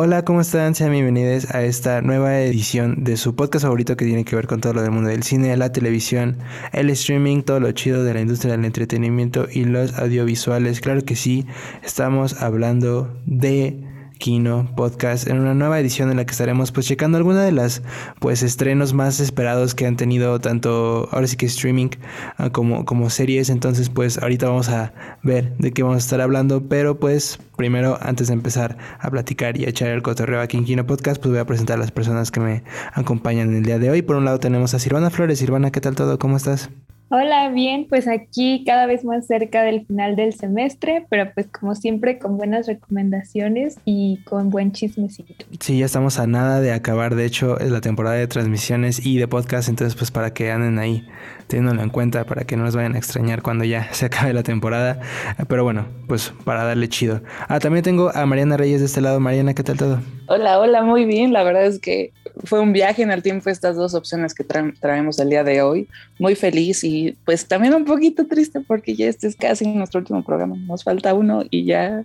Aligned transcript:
Hola, 0.00 0.24
¿cómo 0.24 0.42
están? 0.42 0.76
Sean 0.76 0.92
bienvenidos 0.92 1.52
a 1.52 1.64
esta 1.64 2.02
nueva 2.02 2.38
edición 2.38 3.02
de 3.02 3.16
su 3.16 3.34
podcast 3.34 3.64
favorito 3.64 3.96
que 3.96 4.04
tiene 4.04 4.24
que 4.24 4.36
ver 4.36 4.46
con 4.46 4.60
todo 4.60 4.74
lo 4.74 4.82
del 4.82 4.92
mundo 4.92 5.10
del 5.10 5.24
cine, 5.24 5.56
la 5.56 5.72
televisión, 5.72 6.36
el 6.72 6.88
streaming, 6.90 7.42
todo 7.42 7.58
lo 7.58 7.72
chido 7.72 8.04
de 8.04 8.14
la 8.14 8.20
industria 8.20 8.52
del 8.52 8.64
entretenimiento 8.64 9.48
y 9.52 9.64
los 9.64 9.98
audiovisuales. 9.98 10.80
Claro 10.80 11.04
que 11.04 11.16
sí, 11.16 11.46
estamos 11.82 12.40
hablando 12.40 13.12
de 13.26 13.87
Kino 14.18 14.70
Podcast 14.76 15.28
en 15.28 15.38
una 15.38 15.54
nueva 15.54 15.80
edición 15.80 16.10
en 16.10 16.18
la 16.18 16.26
que 16.26 16.32
estaremos 16.32 16.72
pues 16.72 16.86
checando 16.86 17.16
alguna 17.16 17.42
de 17.42 17.52
las 17.52 17.82
pues 18.20 18.42
estrenos 18.42 18.92
más 18.92 19.20
esperados 19.20 19.74
que 19.74 19.86
han 19.86 19.96
tenido 19.96 20.38
tanto 20.40 21.08
ahora 21.12 21.26
sí 21.26 21.36
que 21.36 21.46
streaming 21.46 21.90
ah, 22.36 22.50
como, 22.50 22.84
como 22.84 23.10
series 23.10 23.48
entonces 23.48 23.88
pues 23.88 24.18
ahorita 24.18 24.48
vamos 24.48 24.68
a 24.68 24.92
ver 25.22 25.56
de 25.58 25.72
qué 25.72 25.82
vamos 25.82 25.96
a 25.96 25.98
estar 25.98 26.20
hablando 26.20 26.68
pero 26.68 26.98
pues 26.98 27.38
primero 27.56 27.98
antes 28.02 28.28
de 28.28 28.34
empezar 28.34 28.76
a 28.98 29.10
platicar 29.10 29.56
y 29.56 29.64
a 29.64 29.68
echar 29.68 29.88
el 29.88 30.02
cotorreo 30.02 30.40
aquí 30.40 30.56
en 30.56 30.64
Kino 30.64 30.86
Podcast 30.86 31.20
pues 31.20 31.30
voy 31.30 31.40
a 31.40 31.46
presentar 31.46 31.76
a 31.76 31.80
las 31.80 31.90
personas 31.90 32.30
que 32.30 32.40
me 32.40 32.62
acompañan 32.92 33.54
el 33.54 33.62
día 33.62 33.78
de 33.78 33.90
hoy 33.90 34.02
por 34.02 34.16
un 34.16 34.24
lado 34.24 34.40
tenemos 34.40 34.74
a 34.74 34.78
Silvana 34.78 35.10
Flores 35.10 35.38
Silvana 35.38 35.70
¿qué 35.70 35.80
tal 35.80 35.94
todo? 35.94 36.18
¿cómo 36.18 36.36
estás? 36.36 36.70
Hola, 37.10 37.48
bien, 37.48 37.86
pues 37.88 38.06
aquí 38.06 38.64
cada 38.66 38.84
vez 38.84 39.02
más 39.02 39.26
cerca 39.26 39.62
del 39.62 39.86
final 39.86 40.14
del 40.14 40.34
semestre, 40.34 41.06
pero 41.08 41.32
pues 41.32 41.46
como 41.46 41.74
siempre 41.74 42.18
con 42.18 42.36
buenas 42.36 42.66
recomendaciones 42.66 43.78
y 43.86 44.18
con 44.24 44.50
buen 44.50 44.72
chismecito. 44.72 45.46
Sí, 45.58 45.78
ya 45.78 45.86
estamos 45.86 46.18
a 46.18 46.26
nada 46.26 46.60
de 46.60 46.72
acabar, 46.72 47.14
de 47.14 47.24
hecho 47.24 47.58
es 47.60 47.70
la 47.70 47.80
temporada 47.80 48.16
de 48.16 48.26
transmisiones 48.26 49.06
y 49.06 49.16
de 49.16 49.26
podcast, 49.26 49.70
entonces 49.70 49.96
pues 49.96 50.10
para 50.10 50.34
que 50.34 50.50
anden 50.50 50.78
ahí 50.78 51.08
teniéndolo 51.48 51.82
en 51.82 51.90
cuenta, 51.90 52.24
para 52.24 52.44
que 52.44 52.56
no 52.56 52.64
nos 52.64 52.76
vayan 52.76 52.94
a 52.94 52.98
extrañar 52.98 53.42
cuando 53.42 53.64
ya 53.64 53.92
se 53.92 54.06
acabe 54.06 54.32
la 54.32 54.42
temporada, 54.42 55.00
pero 55.48 55.64
bueno, 55.64 55.86
pues 56.06 56.32
para 56.44 56.64
darle 56.64 56.88
chido. 56.88 57.22
Ah, 57.48 57.58
también 57.58 57.82
tengo 57.82 58.10
a 58.14 58.26
Mariana 58.26 58.56
Reyes 58.56 58.80
de 58.80 58.86
este 58.86 59.00
lado. 59.00 59.18
Mariana, 59.18 59.54
¿qué 59.54 59.62
tal 59.62 59.76
todo? 59.76 60.00
Hola, 60.28 60.60
hola, 60.60 60.82
muy 60.82 61.04
bien, 61.04 61.32
la 61.32 61.42
verdad 61.42 61.64
es 61.64 61.78
que 61.78 62.12
fue 62.44 62.60
un 62.60 62.72
viaje 62.72 63.02
en 63.02 63.10
el 63.10 63.22
tiempo 63.22 63.50
estas 63.50 63.76
dos 63.76 63.94
opciones 63.94 64.34
que 64.34 64.44
traemos 64.44 65.18
el 65.18 65.30
día 65.30 65.42
de 65.42 65.62
hoy. 65.62 65.88
Muy 66.18 66.34
feliz 66.34 66.84
y 66.84 67.16
pues 67.24 67.46
también 67.46 67.74
un 67.74 67.84
poquito 67.84 68.26
triste 68.26 68.60
porque 68.60 68.94
ya 68.94 69.06
este 69.06 69.26
es 69.26 69.36
casi 69.36 69.66
nuestro 69.66 70.00
último 70.00 70.24
programa. 70.24 70.56
Nos 70.56 70.84
falta 70.84 71.14
uno 71.14 71.44
y 71.50 71.64
ya, 71.64 72.04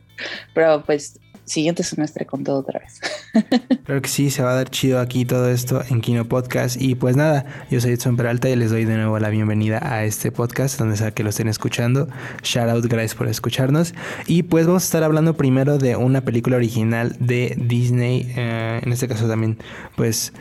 pero 0.54 0.84
pues 0.86 1.20
siguiente 1.46 1.84
semestre 1.84 2.26
con 2.26 2.44
todo 2.44 2.60
otra 2.60 2.80
vez. 2.80 3.02
Creo 3.86 4.02
que 4.02 4.10
sí, 4.10 4.30
se 4.30 4.44
va 4.44 4.52
a 4.52 4.56
dar 4.56 4.70
chido 4.70 5.00
aquí 5.00 5.26
todo 5.26 5.50
esto 5.50 5.82
en 5.90 6.02
Kino 6.02 6.26
Podcast. 6.26 6.82
Y 6.82 6.96
pues 6.96 7.16
nada, 7.16 7.46
yo 7.70 7.82
soy 7.82 7.94
Edson 7.94 8.16
Peralta 8.16 8.50
y 8.50 8.56
les 8.56 8.72
doy 8.72 8.86
de 8.86 8.96
nuevo 8.96 9.20
la 9.20 9.30
bienvenida 9.30 9.80
a 9.82 10.04
este 10.04 10.32
podcast, 10.32 10.80
donde 10.80 10.98
sea 10.98 11.12
que 11.12 11.24
lo 11.24 11.30
estén 11.30 11.48
escuchando. 11.48 12.08
Shout 12.44 12.70
out, 12.70 12.86
gracias 12.86 13.16
por 13.16 13.28
escucharnos. 13.28 13.94
Y 14.28 14.44
pues 14.44 14.68
vamos 14.68 14.84
a 14.84 14.86
estar 14.86 15.04
hablando 15.04 15.36
primero 15.36 15.78
de 15.78 15.96
una 15.96 16.22
película 16.22 16.58
original 16.58 17.16
de 17.20 17.56
Disney, 17.58 18.32
eh, 18.36 18.82
en 18.84 18.92
este 18.92 19.08
caso 19.08 19.28
también, 19.28 19.58
pues 19.96 20.34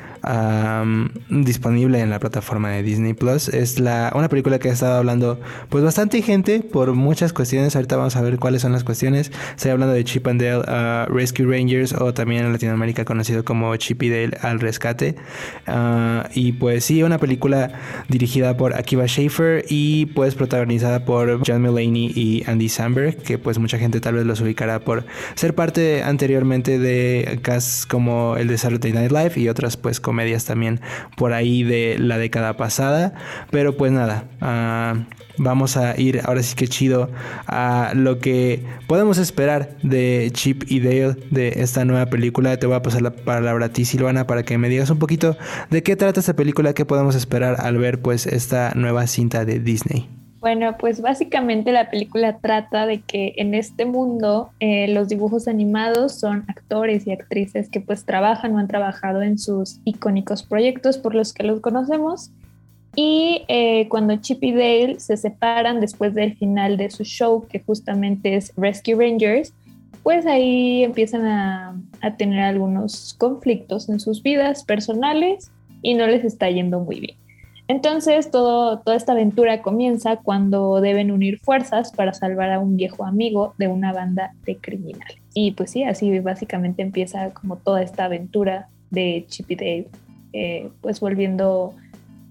disponible 1.28 2.00
en 2.00 2.10
la 2.10 2.18
plataforma 2.20 2.70
de 2.70 2.82
Disney 2.82 3.14
Plus. 3.14 3.48
Es 3.48 3.80
la, 3.80 4.12
una 4.14 4.28
película 4.28 4.58
que 4.58 4.68
ha 4.68 4.72
estado 4.72 4.94
hablando 4.94 5.40
pues 5.68 5.82
bastante 5.82 6.22
gente 6.22 6.60
por 6.60 6.94
muchas 6.94 7.32
cuestiones. 7.32 7.74
Ahorita 7.74 7.96
vamos 7.96 8.16
a 8.16 8.22
ver 8.22 8.38
cuáles 8.38 8.62
son 8.62 8.72
las 8.72 8.84
cuestiones. 8.84 9.32
Estoy 9.56 9.72
hablando 9.72 9.94
de 9.94 10.04
Chip 10.04 10.26
and 10.28 10.40
Dale 10.40 10.60
uh, 10.60 11.12
Rescue 11.12 11.44
Rangers 11.46 11.92
o 11.92 12.14
también 12.14 12.44
en 12.44 12.52
Latinoamérica 12.52 13.04
conocido 13.04 13.44
como 13.44 13.74
Chip 13.76 14.02
y 14.02 14.10
Dale 14.10 14.38
al 14.42 14.60
rescate. 14.60 15.16
Uh, 15.66 16.22
y 16.34 16.52
pues 16.52 16.84
sí, 16.84 17.02
una 17.02 17.18
película 17.18 17.72
dirigida 18.08 18.56
por 18.56 18.74
Akiva 18.74 19.06
Schaffer 19.06 19.64
y 19.68 20.06
pues 20.06 20.34
protagonizada 20.34 21.04
por 21.04 21.40
John 21.46 21.62
Mulaney 21.62 22.12
y 22.14 22.44
Andy 22.46 22.68
Samberg, 22.68 23.16
que 23.16 23.38
pues 23.38 23.58
mucha 23.58 23.78
gente 23.78 24.00
tal 24.00 24.14
vez 24.14 24.26
los 24.26 24.40
ubicará 24.40 24.80
por 24.80 25.04
ser 25.34 25.54
parte 25.54 26.02
anteriormente 26.02 26.78
de 26.78 27.40
cast 27.42 27.90
como 27.90 28.36
el 28.36 28.48
de 28.48 28.58
Saturday 28.58 28.92
Night 28.92 29.10
Live 29.10 29.32
y 29.36 29.48
otras 29.48 29.76
pues 29.76 29.98
como 29.98 30.11
comedias 30.12 30.44
también 30.44 30.78
por 31.16 31.32
ahí 31.32 31.62
de 31.62 31.96
la 31.98 32.18
década 32.18 32.58
pasada. 32.58 33.14
Pero 33.50 33.78
pues 33.78 33.92
nada, 33.92 34.24
uh, 34.42 35.04
vamos 35.38 35.78
a 35.78 35.98
ir 35.98 36.20
ahora 36.24 36.42
sí 36.42 36.54
que 36.54 36.68
chido 36.68 37.10
a 37.46 37.92
lo 37.94 38.18
que 38.18 38.62
podemos 38.86 39.16
esperar 39.16 39.70
de 39.82 40.28
Chip 40.34 40.64
y 40.66 40.80
Dale 40.80 41.16
de 41.30 41.48
esta 41.56 41.86
nueva 41.86 42.06
película. 42.06 42.58
Te 42.58 42.66
voy 42.66 42.76
a 42.76 42.82
pasar 42.82 43.00
la 43.00 43.12
palabra 43.12 43.66
a 43.66 43.68
ti, 43.70 43.86
Silvana, 43.86 44.26
para 44.26 44.42
que 44.42 44.58
me 44.58 44.68
digas 44.68 44.90
un 44.90 44.98
poquito 44.98 45.38
de 45.70 45.82
qué 45.82 45.96
trata 45.96 46.20
esta 46.20 46.36
película, 46.36 46.74
qué 46.74 46.84
podemos 46.84 47.14
esperar 47.14 47.56
al 47.60 47.78
ver 47.78 48.02
pues 48.02 48.26
esta 48.26 48.72
nueva 48.74 49.06
cinta 49.06 49.46
de 49.46 49.60
Disney. 49.60 50.21
Bueno, 50.42 50.76
pues 50.76 51.00
básicamente 51.00 51.70
la 51.70 51.88
película 51.88 52.38
trata 52.38 52.84
de 52.84 53.00
que 53.00 53.32
en 53.36 53.54
este 53.54 53.84
mundo 53.84 54.50
eh, 54.58 54.88
los 54.88 55.08
dibujos 55.08 55.46
animados 55.46 56.16
son 56.18 56.44
actores 56.48 57.06
y 57.06 57.12
actrices 57.12 57.68
que 57.68 57.80
pues 57.80 58.04
trabajan 58.04 58.52
o 58.56 58.58
han 58.58 58.66
trabajado 58.66 59.22
en 59.22 59.38
sus 59.38 59.78
icónicos 59.84 60.42
proyectos 60.42 60.98
por 60.98 61.14
los 61.14 61.32
que 61.32 61.44
los 61.44 61.60
conocemos. 61.60 62.32
Y 62.96 63.44
eh, 63.46 63.86
cuando 63.88 64.16
Chip 64.16 64.42
y 64.42 64.50
Dale 64.50 64.98
se 64.98 65.16
separan 65.16 65.80
después 65.80 66.12
del 66.12 66.36
final 66.36 66.76
de 66.76 66.90
su 66.90 67.04
show, 67.04 67.46
que 67.46 67.60
justamente 67.60 68.34
es 68.34 68.52
Rescue 68.56 68.96
Rangers, 68.96 69.54
pues 70.02 70.26
ahí 70.26 70.82
empiezan 70.82 71.24
a, 71.24 71.80
a 72.00 72.16
tener 72.16 72.40
algunos 72.40 73.14
conflictos 73.14 73.88
en 73.88 74.00
sus 74.00 74.20
vidas 74.24 74.64
personales 74.64 75.52
y 75.82 75.94
no 75.94 76.08
les 76.08 76.24
está 76.24 76.50
yendo 76.50 76.80
muy 76.80 76.98
bien. 76.98 77.21
Entonces, 77.68 78.30
todo, 78.30 78.80
toda 78.80 78.96
esta 78.96 79.12
aventura 79.12 79.62
comienza 79.62 80.16
cuando 80.16 80.80
deben 80.80 81.10
unir 81.10 81.38
fuerzas 81.40 81.92
para 81.92 82.12
salvar 82.12 82.50
a 82.50 82.58
un 82.58 82.76
viejo 82.76 83.04
amigo 83.04 83.54
de 83.58 83.68
una 83.68 83.92
banda 83.92 84.34
de 84.44 84.56
criminales. 84.56 85.16
Y 85.34 85.52
pues 85.52 85.70
sí, 85.70 85.84
así 85.84 86.18
básicamente 86.20 86.82
empieza 86.82 87.30
como 87.30 87.56
toda 87.56 87.82
esta 87.82 88.04
aventura 88.04 88.68
de 88.90 89.24
Chip 89.28 89.50
y 89.50 89.56
Dale, 89.56 89.88
eh, 90.32 90.70
pues 90.80 91.00
volviendo 91.00 91.74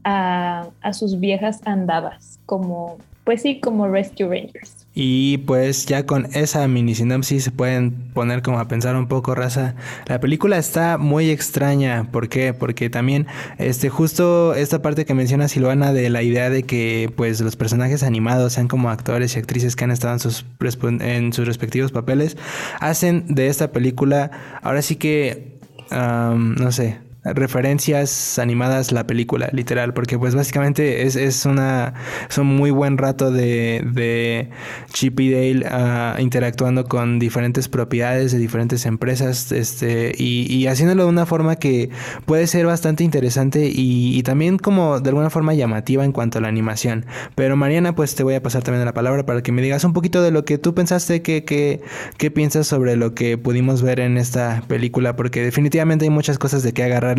a, 0.04 0.68
a 0.82 0.94
sus 0.94 1.20
viejas 1.20 1.62
andadas, 1.66 2.40
como, 2.46 2.98
pues 3.24 3.42
sí, 3.44 3.60
como 3.60 3.88
Rescue 3.88 4.28
Rangers. 4.28 4.82
Y 4.94 5.38
pues 5.40 5.86
ya 5.86 6.06
con 6.06 6.28
esa 6.34 6.68
mini 6.68 6.96
sinopsis 6.96 7.46
se 7.46 7.52
pueden 7.52 7.92
poner 8.14 8.42
como 8.42 8.60
a 8.60 8.68
pensar 8.68 8.96
un 8.96 9.08
poco, 9.08 9.36
raza. 9.36 9.76
La 10.08 10.20
película 10.20 10.58
está 10.58 10.98
muy 10.98 11.30
extraña. 11.30 12.10
¿Por 12.12 12.28
qué? 12.28 12.54
Porque 12.54 12.90
también, 12.90 13.28
este, 13.58 13.90
justo 13.90 14.54
esta 14.54 14.82
parte 14.82 15.06
que 15.06 15.14
menciona 15.14 15.48
Silvana 15.48 15.94
de 15.94 16.10
la 16.10 16.24
idea 16.24 16.50
de 16.50 16.64
que 16.64 17.12
pues 17.16 17.40
los 17.40 17.56
personajes 17.56 18.04
animados 18.04 18.54
sean 18.54 18.68
como 18.68 18.90
actores 18.90 19.36
y 19.36 19.40
actrices 19.40 19.76
que 19.76 19.86
han 19.86 19.92
estado 19.92 20.14
en 20.14 20.20
sus, 20.20 20.46
en 20.82 21.32
sus 21.32 21.48
respectivos 21.48 21.92
papeles, 21.92 22.38
hacen 22.80 23.34
de 23.34 23.48
esta 23.48 23.72
película, 23.72 24.60
ahora 24.62 24.82
sí 24.82 24.98
que, 24.98 25.60
no 25.92 26.72
sé, 26.72 26.98
referencias 27.24 28.40
animadas 28.40 28.92
la 28.92 29.06
película, 29.06 29.50
literal, 29.52 29.94
porque 29.94 30.18
pues 30.18 30.34
básicamente 30.34 31.04
es, 31.04 31.16
es 31.16 31.46
una 31.46 31.94
es 32.28 32.38
un 32.38 32.48
muy 32.48 32.72
buen 32.72 32.98
rato 32.98 33.32
de, 33.32 33.84
de 33.94 34.50
Chip 34.92 35.20
y 35.20 35.32
Dale 35.32 35.66
ah, 35.70 36.16
interactuando 36.20 36.86
con 36.86 37.20
diferentes 37.20 37.70
propiedades 37.70 38.32
de 38.32 38.40
diferentes 38.40 38.86
empresas 38.86 39.52
este 39.52 40.14
y, 40.18 40.52
y, 40.52 40.68
haciéndolo 40.68 41.04
de 41.04 41.10
una 41.10 41.26
forma 41.26 41.58
que 41.58 41.90
puede 42.26 42.48
ser 42.48 42.66
bastante 42.66 43.04
interesante 43.04 43.68
y, 43.68 44.18
y, 44.18 44.24
también 44.24 44.58
como 44.58 45.00
de 45.00 45.10
alguna 45.10 45.30
forma 45.30 45.54
llamativa 45.54 46.04
en 46.04 46.12
cuanto 46.12 46.40
a 46.40 46.42
la 46.42 46.48
animación. 46.48 47.06
Pero 47.36 47.56
Mariana, 47.56 47.94
pues 47.96 48.16
te 48.16 48.24
voy 48.24 48.34
a 48.34 48.42
pasar 48.42 48.64
también 48.64 48.84
la 48.86 48.94
palabra 48.94 49.26
para 49.26 49.44
que 49.44 49.52
me 49.52 49.62
digas 49.62 49.84
un 49.84 49.94
poquito 49.94 50.24
de 50.24 50.32
lo 50.32 50.44
que 50.46 50.58
tú 50.58 50.74
pensaste, 50.74 51.22
que, 51.22 51.44
que, 51.44 51.82
qué 52.18 52.32
piensas 52.32 52.68
sobre 52.68 52.96
lo 52.96 53.14
que 53.14 53.38
pudimos 53.38 53.82
ver 53.82 54.00
en 54.00 54.18
esta 54.18 54.64
película, 54.68 55.16
porque 55.16 55.44
definitivamente 55.44 56.06
hay 56.06 56.10
muchas 56.10 56.40
cosas 56.40 56.64
de 56.64 56.74
que 56.74 56.84
agarrar 56.84 57.11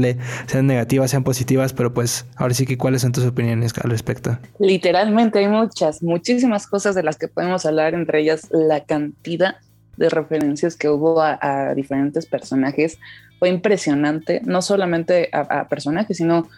sean 0.47 0.67
negativas, 0.67 1.11
sean 1.11 1.25
positivas, 1.25 1.73
pero 1.73 1.93
pues 1.93 2.27
ahora 2.37 2.55
sí 2.55 2.67
que 2.67 2.79
cuáles 2.79 3.03
son 3.03 3.12
tus 3.12 3.25
opiniones 3.25 3.73
al 3.83 3.91
respecto. 3.91 4.39
Literalmente 4.59 5.39
hay 5.39 5.49
muchas, 5.49 6.03
muchísimas 6.03 6.67
cosas 6.67 6.94
de 6.94 7.03
las 7.03 7.17
que 7.17 7.29
podemos 7.29 7.67
hablar, 7.67 7.94
entre 7.94 8.21
ellas 8.21 8.49
la 8.50 8.85
cantidad 8.85 9.56
de 9.97 10.09
referencias 10.09 10.77
que 10.77 10.89
hubo 10.89 11.21
a, 11.21 11.75
diferentes 11.75 12.27
personajes 12.27 12.99
fue 13.39 13.49
impresionante, 13.49 14.41
no 14.44 14.62
solamente 14.62 15.29
a, 15.33 15.69
personajes, 15.69 16.17
sino 16.17 16.49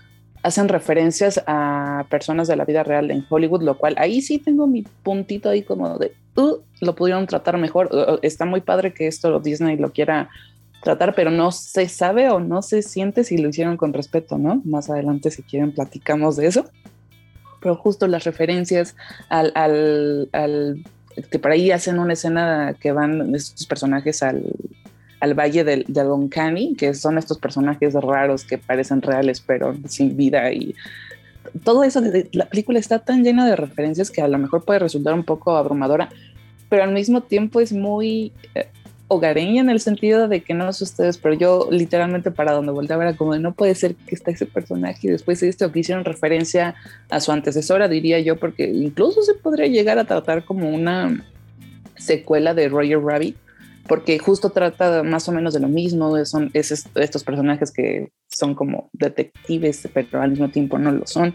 hacen 0.42 0.68
referencias 0.68 1.42
a 1.46 2.04
personas 2.10 2.48
de 2.48 2.56
la 2.56 2.66
vida 2.66 2.82
real 2.82 3.10
en 3.10 3.24
Hollywood, 3.28 3.62
lo 3.62 3.78
cual 3.78 3.94
ahí 3.96 4.20
sí 4.20 4.38
tengo 4.38 4.66
mi 4.66 4.82
puntito 5.02 5.48
ahí 5.48 5.62
como 5.62 5.98
de, 5.98 6.12
uh, 6.36 6.58
lo 6.82 6.94
pudieron 6.94 7.26
tratar 7.26 7.56
mejor, 7.56 8.20
está 8.22 8.44
muy 8.44 8.60
padre 8.60 8.92
que 8.92 9.06
esto 9.06 9.40
Disney 9.40 9.78
lo 9.78 9.92
quiera 9.92 10.28
tratar, 10.84 11.14
pero 11.14 11.30
no 11.30 11.50
se 11.50 11.88
sabe 11.88 12.30
o 12.30 12.38
no 12.38 12.62
se 12.62 12.82
siente 12.82 13.24
si 13.24 13.38
lo 13.38 13.48
hicieron 13.48 13.76
con 13.76 13.92
respeto, 13.92 14.38
¿no? 14.38 14.62
Más 14.64 14.90
adelante, 14.90 15.30
si 15.32 15.42
quieren, 15.42 15.72
platicamos 15.72 16.36
de 16.36 16.46
eso. 16.46 16.66
pero 17.60 17.74
justo 17.74 18.06
las 18.06 18.24
referencias 18.24 18.94
al, 19.30 19.50
al, 19.56 20.84
que 21.30 21.38
por 21.38 21.50
ahí 21.50 21.70
hacen 21.70 21.98
una 21.98 22.12
escena 22.12 22.76
que 22.78 22.92
van 22.92 23.34
estos 23.34 23.66
personajes 23.66 24.22
al, 24.22 24.44
al 25.20 25.34
valle 25.34 25.64
del, 25.64 25.84
del 25.88 26.08
Uncanny, 26.08 26.74
que 26.76 26.92
son 26.92 27.16
estos 27.16 27.38
personajes 27.38 27.94
raros 27.94 28.44
que 28.44 28.58
parecen 28.58 29.00
reales 29.00 29.40
pero 29.40 29.74
sin 29.88 30.16
vida 30.16 30.52
y 30.52 30.74
todo 31.62 31.84
eso, 31.84 32.02
la 32.32 32.46
película 32.46 32.78
está 32.78 32.98
tan 32.98 33.22
llena 33.22 33.46
de 33.46 33.56
referencias 33.56 34.10
que 34.10 34.22
a 34.22 34.28
lo 34.28 34.38
mejor 34.38 34.64
puede 34.64 34.80
resultar 34.80 35.14
un 35.14 35.24
poco 35.24 35.56
abrumadora, 35.56 36.08
pero 36.68 36.82
al 36.82 36.92
mismo 36.92 37.22
tiempo 37.22 37.60
es 37.60 37.72
muy 37.72 38.32
eh, 38.54 38.66
hogareña 39.14 39.60
en 39.60 39.70
el 39.70 39.80
sentido 39.80 40.28
de 40.28 40.42
que 40.42 40.54
no 40.54 40.72
sé 40.72 40.84
ustedes, 40.84 41.18
pero 41.18 41.34
yo 41.34 41.68
literalmente 41.70 42.30
para 42.30 42.52
donde 42.52 42.72
volteaba 42.72 43.04
era 43.04 43.16
como 43.16 43.36
no 43.36 43.52
puede 43.54 43.74
ser 43.74 43.94
que 43.94 44.14
está 44.14 44.30
ese 44.30 44.46
personaje 44.46 45.06
y 45.06 45.10
después 45.10 45.42
esto 45.42 45.70
que 45.72 45.80
hicieron 45.80 46.04
referencia 46.04 46.74
a 47.10 47.20
su 47.20 47.32
antecesora, 47.32 47.88
diría 47.88 48.20
yo, 48.20 48.36
porque 48.36 48.68
incluso 48.68 49.22
se 49.22 49.34
podría 49.34 49.66
llegar 49.66 49.98
a 49.98 50.04
tratar 50.04 50.44
como 50.44 50.70
una 50.70 51.24
secuela 51.96 52.54
de 52.54 52.68
Roger 52.68 53.00
Rabbit, 53.00 53.36
porque 53.86 54.18
justo 54.18 54.50
trata 54.50 55.02
más 55.02 55.28
o 55.28 55.32
menos 55.32 55.54
de 55.54 55.60
lo 55.60 55.68
mismo, 55.68 56.24
son 56.24 56.50
estos 56.54 57.24
personajes 57.24 57.70
que 57.70 58.10
son 58.28 58.54
como 58.54 58.90
detectives, 58.92 59.88
pero 59.92 60.22
al 60.22 60.30
mismo 60.30 60.50
tiempo 60.50 60.78
no 60.78 60.90
lo 60.90 61.06
son. 61.06 61.34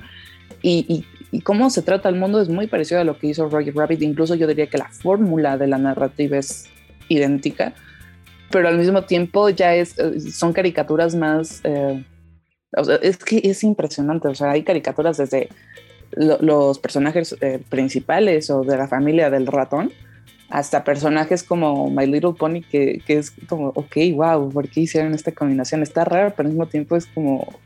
Y, 0.61 1.05
y, 1.31 1.41
cómo 1.41 1.69
se 1.69 1.83
trata 1.83 2.09
el 2.09 2.15
mundo 2.15 2.41
es 2.41 2.49
muy 2.49 2.67
parecido 2.67 2.99
a 2.99 3.03
lo 3.03 3.17
que 3.17 3.27
hizo 3.27 3.47
Roger 3.47 3.75
Rabbit, 3.75 4.01
incluso 4.01 4.35
yo 4.35 4.47
diría 4.47 4.67
que 4.67 4.79
la 4.79 4.89
fórmula 4.89 5.57
de 5.57 5.67
la 5.67 5.77
narrativa 5.77 6.37
es 6.37 6.67
idéntica, 7.09 7.73
pero 8.51 8.67
al 8.67 8.77
mismo 8.77 9.03
tiempo 9.03 9.49
ya 9.49 9.75
es, 9.75 9.97
eh, 9.99 10.19
son 10.19 10.53
caricaturas 10.53 11.15
más... 11.15 11.61
Eh, 11.63 12.03
es 13.01 13.17
que 13.17 13.41
es 13.43 13.63
impresionante, 13.63 14.27
o 14.27 14.35
sea, 14.35 14.51
hay 14.51 14.63
caricaturas 14.63 15.17
desde 15.17 15.49
los 16.11 16.79
personajes 16.79 17.35
eh, 17.41 17.59
principales 17.69 18.49
o 18.49 18.61
de 18.61 18.77
la 18.77 18.87
familia 18.87 19.29
del 19.29 19.47
ratón, 19.47 19.91
hasta 20.49 20.83
personajes 20.83 21.43
como 21.43 21.89
My 21.89 22.05
Little 22.05 22.33
Pony, 22.33 22.61
que, 22.61 23.01
que, 23.05 23.17
es 23.17 23.31
como, 23.47 23.69
ok, 23.69 23.97
wow, 24.15 24.51
¿por 24.51 24.69
qué 24.69 24.81
hicieron 24.81 25.13
esta 25.13 25.31
combinación? 25.31 25.83
Está 25.83 26.05
raro, 26.05 26.33
pero 26.35 26.47
al 26.47 26.53
mismo 26.53 26.67
tiempo 26.67 26.95
es 26.95 27.05
como 27.07 27.59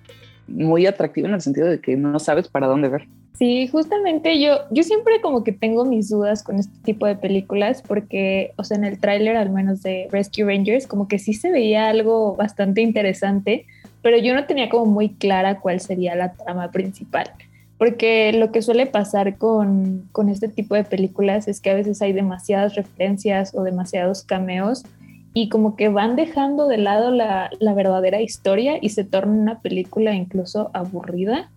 muy 0.48 0.86
atractivo 0.86 1.28
en 1.28 1.34
el 1.34 1.42
sentido 1.42 1.68
de 1.68 1.80
que 1.80 1.96
no 1.96 2.20
sabes 2.20 2.48
para 2.48 2.68
dónde 2.68 2.90
ver. 2.90 3.08
Sí, 3.38 3.68
justamente 3.68 4.40
yo, 4.40 4.60
yo 4.70 4.84
siempre 4.84 5.20
como 5.20 5.44
que 5.44 5.52
tengo 5.52 5.86
mis 5.86 6.10
dudas 6.10 6.44
con 6.44 6.60
este 6.60 6.78
tipo 6.84 7.08
de 7.08 7.16
películas 7.16 7.82
porque, 7.82 8.54
o 8.58 8.64
sea, 8.64 8.78
en 8.78 8.84
el 8.84 9.00
tráiler 9.00 9.36
al 9.38 9.50
menos 9.50 9.82
de 9.82 10.08
Rescue 10.12 10.46
Rangers, 10.46 10.86
como 10.86 11.08
que 11.08 11.18
sí 11.18 11.34
se 11.34 11.50
veía 11.50 11.90
algo 11.90 12.36
bastante 12.36 12.82
interesante, 12.82 13.66
pero 14.04 14.18
yo 14.18 14.36
no 14.36 14.46
tenía 14.46 14.70
como 14.70 14.86
muy 14.86 15.10
clara 15.10 15.60
cuál 15.62 15.80
sería 15.80 16.14
la 16.16 16.34
trama 16.34 16.70
principal. 16.70 17.32
Porque 17.80 18.32
lo 18.34 18.52
que 18.52 18.62
suele 18.62 18.86
pasar 18.86 19.38
con, 19.38 20.08
con 20.12 20.30
este 20.30 20.48
tipo 20.48 20.76
de 20.76 20.84
películas 20.84 21.48
es 21.48 21.60
que 21.60 21.72
a 21.72 21.74
veces 21.74 22.02
hay 22.04 22.14
demasiadas 22.14 22.76
referencias 22.76 23.54
o 23.56 23.64
demasiados 23.64 24.24
cameos 24.24 24.84
y 25.34 25.50
como 25.50 25.76
que 25.76 25.90
van 25.90 26.16
dejando 26.16 26.68
de 26.68 26.78
lado 26.78 27.10
la, 27.10 27.50
la, 27.60 27.74
verdadera 27.74 28.22
historia 28.22 28.78
y 28.80 28.90
se 28.90 29.04
torna 29.04 29.34
una 29.34 29.60
película 29.60 30.14
incluso 30.14 30.70
aburrida 30.74 31.50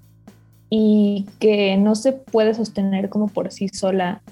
y 0.71 1.27
que 1.39 1.77
no 1.77 1.95
se 1.95 2.13
puede 2.13 2.55
sostener 2.55 3.09
como 3.09 3.29
por 3.29 3.53
sí 3.53 3.69
sola. 3.69 4.23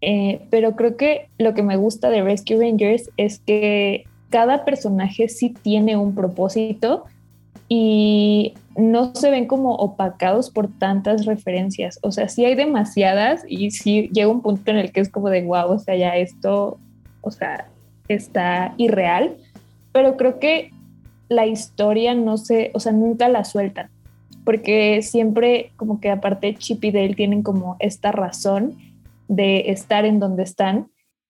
Eh, 0.00 0.42
pero 0.50 0.76
creo 0.76 0.96
que 0.96 1.28
lo 1.38 1.54
que 1.54 1.62
me 1.62 1.76
gusta 1.76 2.10
de 2.10 2.22
Rescue 2.22 2.58
Rangers 2.58 3.10
es 3.16 3.38
que 3.38 4.04
cada 4.30 4.64
personaje 4.64 5.28
sí 5.28 5.54
tiene 5.62 5.96
un 5.96 6.14
propósito 6.14 7.04
y 7.68 8.54
no 8.76 9.14
se 9.14 9.30
ven 9.30 9.46
como 9.46 9.74
opacados 9.76 10.50
por 10.50 10.68
tantas 10.68 11.24
referencias. 11.24 11.98
O 12.02 12.10
sea, 12.10 12.28
sí 12.28 12.44
hay 12.44 12.54
demasiadas 12.54 13.44
y 13.48 13.70
sí 13.70 14.10
llega 14.12 14.28
un 14.28 14.42
punto 14.42 14.70
en 14.70 14.78
el 14.78 14.92
que 14.92 15.00
es 15.00 15.08
como 15.08 15.30
de 15.30 15.42
wow, 15.42 15.70
o 15.70 15.78
sea, 15.78 15.96
ya 15.96 16.16
esto, 16.16 16.78
o 17.20 17.30
sea, 17.30 17.68
está 18.08 18.74
irreal, 18.76 19.36
pero 19.92 20.16
creo 20.16 20.38
que 20.38 20.72
la 21.28 21.46
historia 21.46 22.14
no 22.14 22.36
se, 22.36 22.70
o 22.74 22.80
sea, 22.80 22.92
nunca 22.92 23.28
la 23.28 23.44
sueltan, 23.44 23.88
porque 24.44 25.02
siempre 25.02 25.72
como 25.76 26.00
que 26.00 26.10
aparte 26.10 26.54
Chip 26.54 26.84
y 26.84 26.90
Dale 26.92 27.14
tienen 27.14 27.42
como 27.42 27.76
esta 27.78 28.12
razón 28.12 28.76
de 29.28 29.70
estar 29.70 30.04
en 30.04 30.20
donde 30.20 30.42
están 30.42 30.88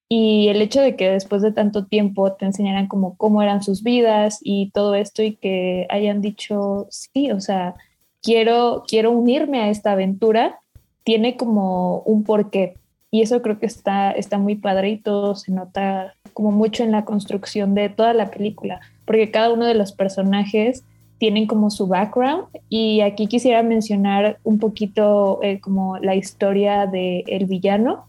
y 0.09 0.49
el 0.49 0.61
hecho 0.61 0.81
de 0.81 0.97
que 0.97 1.11
después 1.11 1.43
de 1.43 1.53
tanto 1.53 1.87
tiempo 1.87 2.33
te 2.35 2.45
enseñaran 2.45 2.89
como 2.89 3.17
cómo 3.17 3.43
eran 3.43 3.63
sus 3.63 3.83
vidas 3.83 4.39
y 4.43 4.71
todo 4.71 4.95
esto 4.95 5.23
y 5.23 5.37
que 5.37 5.87
hayan 5.91 6.21
dicho, 6.21 6.87
sí, 6.91 7.31
o 7.31 7.41
sea, 7.41 7.75
quiero, 8.23 8.85
quiero 8.87 9.11
unirme 9.13 9.61
a 9.61 9.71
esta 9.71 9.93
aventura, 9.93 10.61
tiene 11.05 11.37
como 11.37 12.01
un 12.01 12.25
porqué. 12.25 12.75
Y 13.11 13.23
eso 13.23 13.43
creo 13.43 13.59
que 13.59 13.67
está, 13.67 14.11
está 14.11 14.39
muy 14.39 14.57
padre 14.57 14.91
y 14.91 14.99
todo 14.99 15.37
se 15.37 15.53
nota 15.53 16.15
como 16.33 16.51
mucho 16.51 16.83
en 16.83 16.91
la 16.91 17.05
construcción 17.05 17.75
de 17.75 17.89
toda 17.89 18.13
la 18.13 18.31
película, 18.31 18.81
porque 19.07 19.31
cada 19.31 19.53
uno 19.53 19.67
de 19.67 19.75
los 19.75 19.93
personajes 19.93 20.85
tienen 21.19 21.47
como 21.47 21.71
su 21.71 21.87
background 21.87 22.47
y 22.69 23.01
aquí 23.01 23.27
quisiera 23.27 23.63
mencionar 23.63 24.39
un 24.43 24.59
poquito 24.59 25.41
eh, 25.43 25.61
como 25.61 25.99
la 25.99 26.15
historia 26.15 26.87
del 26.87 27.25
el 27.27 27.47
villano, 27.47 28.07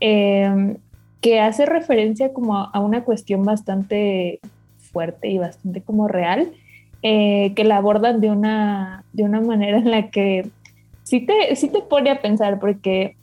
em, 0.00 0.76
que 1.20 1.40
hace 1.40 1.66
referencia 1.66 2.32
como 2.32 2.56
a 2.58 2.80
una 2.80 3.04
cuestión 3.04 3.44
bastante 3.44 4.40
fuerte 4.78 5.28
y 5.28 5.38
bastante 5.38 5.82
como 5.82 6.08
real, 6.08 6.52
eh, 7.02 7.52
que 7.54 7.64
la 7.64 7.76
abordan 7.78 8.20
de 8.20 8.30
una, 8.30 9.04
de 9.12 9.24
una 9.24 9.40
manera 9.40 9.78
en 9.78 9.90
la 9.90 10.10
que 10.10 10.48
sí 11.02 11.20
te, 11.20 11.54
sí 11.56 11.68
te 11.68 11.82
pone 11.82 12.10
a 12.10 12.20
pensar, 12.20 12.58
porque 12.58 13.16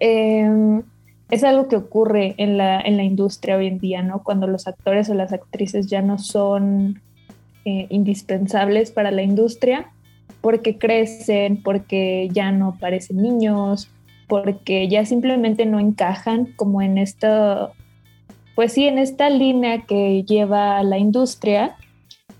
em, 0.00 0.82
es 1.30 1.44
algo 1.44 1.68
que 1.68 1.76
ocurre 1.76 2.34
en 2.38 2.56
la, 2.56 2.80
en 2.80 2.96
la 2.96 3.04
industria 3.04 3.56
hoy 3.56 3.66
en 3.66 3.78
día, 3.78 4.02
¿no? 4.02 4.22
Cuando 4.22 4.46
los 4.46 4.66
actores 4.66 5.10
o 5.10 5.14
las 5.14 5.32
actrices 5.32 5.86
ya 5.86 6.02
no 6.02 6.18
son 6.18 7.00
eh, 7.68 7.86
indispensables 7.90 8.90
para 8.92 9.10
la 9.10 9.22
industria 9.22 9.90
porque 10.40 10.78
crecen, 10.78 11.62
porque 11.62 12.30
ya 12.32 12.50
no 12.50 12.78
parecen 12.80 13.20
niños, 13.20 13.90
porque 14.26 14.88
ya 14.88 15.04
simplemente 15.04 15.66
no 15.66 15.78
encajan 15.78 16.46
como 16.56 16.80
en 16.80 16.96
esta, 16.96 17.72
pues 18.54 18.72
sí, 18.72 18.86
en 18.86 18.96
esta 18.96 19.28
línea 19.28 19.82
que 19.82 20.22
lleva 20.24 20.82
la 20.82 20.96
industria, 20.96 21.76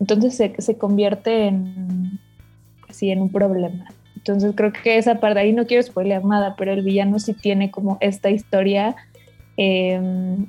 entonces 0.01 0.35
se, 0.35 0.55
se 0.63 0.79
convierte 0.79 1.49
en, 1.49 2.19
sí, 2.89 3.11
en 3.11 3.21
un 3.21 3.31
problema. 3.31 3.93
Entonces 4.17 4.55
creo 4.57 4.73
que 4.73 4.97
esa 4.97 5.17
parte 5.21 5.41
ahí 5.41 5.53
no 5.53 5.67
quiero 5.67 5.83
spoilear 5.83 6.25
nada, 6.25 6.55
pero 6.57 6.73
el 6.73 6.83
villano 6.83 7.19
sí 7.19 7.35
tiene 7.35 7.71
como 7.71 7.99
esta 8.01 8.31
historia 8.31 8.97
em, 9.59 10.47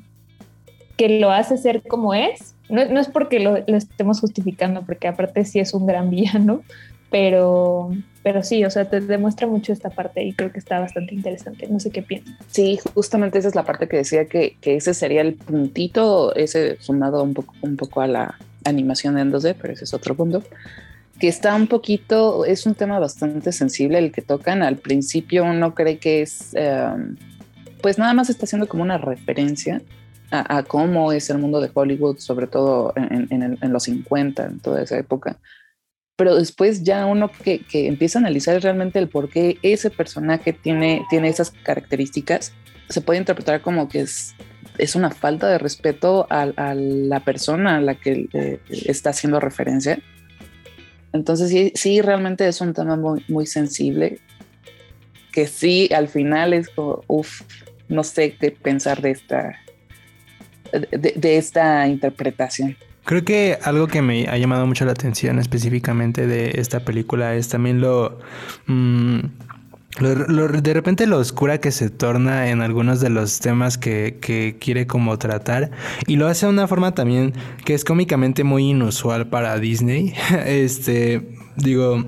que 0.95 1.19
lo 1.19 1.31
hace 1.31 1.57
ser 1.57 1.83
como 1.83 2.13
es. 2.13 2.55
No, 2.69 2.81
es 2.81 3.07
porque 3.07 3.39
lo, 3.39 3.57
estemos 3.57 4.19
justificando, 4.19 4.85
porque 4.85 5.07
aparte 5.07 5.43
sí 5.45 5.59
es 5.59 5.73
un 5.73 5.85
gran 5.85 6.09
villano, 6.11 6.61
pero, 7.09 7.91
pero 8.21 8.43
sí, 8.43 8.63
o 8.63 8.69
sea, 8.69 8.89
te 8.89 9.01
demuestra 9.01 9.47
mucho 9.47 9.73
esta 9.73 9.89
parte 9.89 10.23
y 10.23 10.33
creo 10.33 10.51
que 10.51 10.59
está 10.59 10.79
bastante 10.79 11.15
interesante. 11.15 11.67
No 11.67 11.79
sé 11.79 11.89
qué 11.89 12.03
piensas. 12.03 12.35
Sí, 12.47 12.79
justamente 12.93 13.39
esa 13.39 13.47
es 13.47 13.55
la 13.55 13.65
parte 13.65 13.87
que 13.87 13.97
decía 13.97 14.25
que, 14.25 14.57
que 14.61 14.75
ese 14.75 14.93
sería 14.93 15.21
el 15.21 15.33
puntito, 15.33 16.35
ese 16.35 16.77
sumado 16.79 17.23
un 17.23 17.33
poco, 17.33 17.55
un 17.61 17.75
poco 17.75 18.01
a 18.01 18.07
la 18.07 18.35
animación 18.65 19.17
en 19.17 19.31
2D, 19.31 19.55
pero 19.59 19.73
ese 19.73 19.85
es 19.85 19.93
otro 19.93 20.15
punto 20.15 20.43
que 21.19 21.27
está 21.27 21.53
un 21.53 21.67
poquito, 21.67 22.45
es 22.45 22.65
un 22.65 22.75
tema 22.75 22.97
bastante 22.97 23.51
sensible 23.51 23.99
el 23.99 24.11
que 24.11 24.21
tocan. 24.21 24.63
Al 24.63 24.77
principio 24.77 25.43
uno 25.43 25.75
cree 25.75 25.99
que 25.99 26.21
es, 26.21 26.53
em, 26.53 27.17
pues 27.81 27.97
nada 27.97 28.13
más 28.13 28.29
está 28.29 28.45
haciendo 28.45 28.67
como 28.67 28.83
una 28.83 28.97
referencia 28.97 29.81
a, 30.31 30.63
cómo 30.63 31.11
es 31.11 31.29
el 31.29 31.37
mundo 31.37 31.61
de 31.61 31.71
Hollywood, 31.73 32.17
sobre 32.19 32.47
todo 32.47 32.93
en, 32.95 33.73
los 33.73 33.83
50, 33.83 34.45
en 34.45 34.59
toda 34.59 34.81
esa 34.81 34.97
época. 34.97 35.37
Pero 36.15 36.35
después 36.35 36.83
ya 36.83 37.05
uno 37.05 37.31
que, 37.31 37.63
empieza 37.71 38.19
a 38.19 38.21
analizar 38.21 38.61
realmente 38.61 38.99
el 38.99 39.07
por 39.07 39.29
qué 39.29 39.57
ese 39.61 39.89
personaje 39.89 40.53
tiene, 40.53 41.05
tiene 41.09 41.29
esas 41.29 41.51
características, 41.51 42.53
se 42.89 43.01
puede 43.01 43.19
interpretar 43.19 43.61
como 43.61 43.87
que 43.87 44.01
es, 44.01 44.35
es 44.77 44.95
una 44.95 45.11
falta 45.11 45.47
de 45.47 45.57
respeto 45.57 46.27
a, 46.29 46.45
la 46.75 47.19
persona 47.21 47.77
a 47.77 47.81
la 47.81 47.95
que 47.95 48.27
eh, 48.33 48.59
está 48.69 49.11
haciendo 49.11 49.39
referencia 49.39 49.99
entonces 51.13 51.49
sí, 51.49 51.71
sí, 51.75 52.01
realmente 52.01 52.47
es 52.47 52.61
un 52.61 52.73
tema 52.73 52.95
muy, 52.95 53.23
muy 53.27 53.45
sensible, 53.45 54.19
que 55.31 55.47
sí, 55.47 55.89
al 55.93 56.07
final 56.07 56.53
es 56.53 56.69
como, 56.69 57.03
uff, 57.07 57.41
no 57.87 58.03
sé 58.03 58.35
qué 58.35 58.51
pensar 58.51 59.01
de 59.01 59.11
esta, 59.11 59.59
de, 60.71 61.37
esta 61.37 61.87
interpretación. 61.87 62.75
Creo 63.05 63.23
que 63.23 63.57
algo 63.63 63.87
que 63.87 64.01
me 64.01 64.27
ha 64.27 64.37
llamado 64.37 64.67
mucho 64.67 64.85
la 64.85 64.91
atención 64.91 65.39
específicamente 65.39 66.27
de 66.27 66.51
esta 66.55 66.81
película 66.81 67.35
es 67.35 67.49
también 67.49 67.81
lo... 67.81 68.19
Mm, 68.67 69.19
de 69.99 70.73
repente 70.73 71.07
lo 71.07 71.17
oscura 71.17 71.57
que 71.57 71.71
se 71.71 71.89
torna 71.89 72.49
en 72.49 72.61
algunos 72.61 73.01
de 73.01 73.09
los 73.09 73.39
temas 73.39 73.77
que, 73.77 74.57
quiere 74.59 74.87
como 74.87 75.17
tratar 75.17 75.71
y 76.07 76.15
lo 76.15 76.27
hace 76.27 76.45
de 76.45 76.51
una 76.51 76.67
forma 76.67 76.93
también 76.93 77.33
que 77.65 77.73
es 77.73 77.83
cómicamente 77.83 78.43
muy 78.43 78.69
inusual 78.69 79.27
para 79.29 79.57
Disney. 79.57 80.13
Este, 80.45 81.35
digo, 81.57 82.05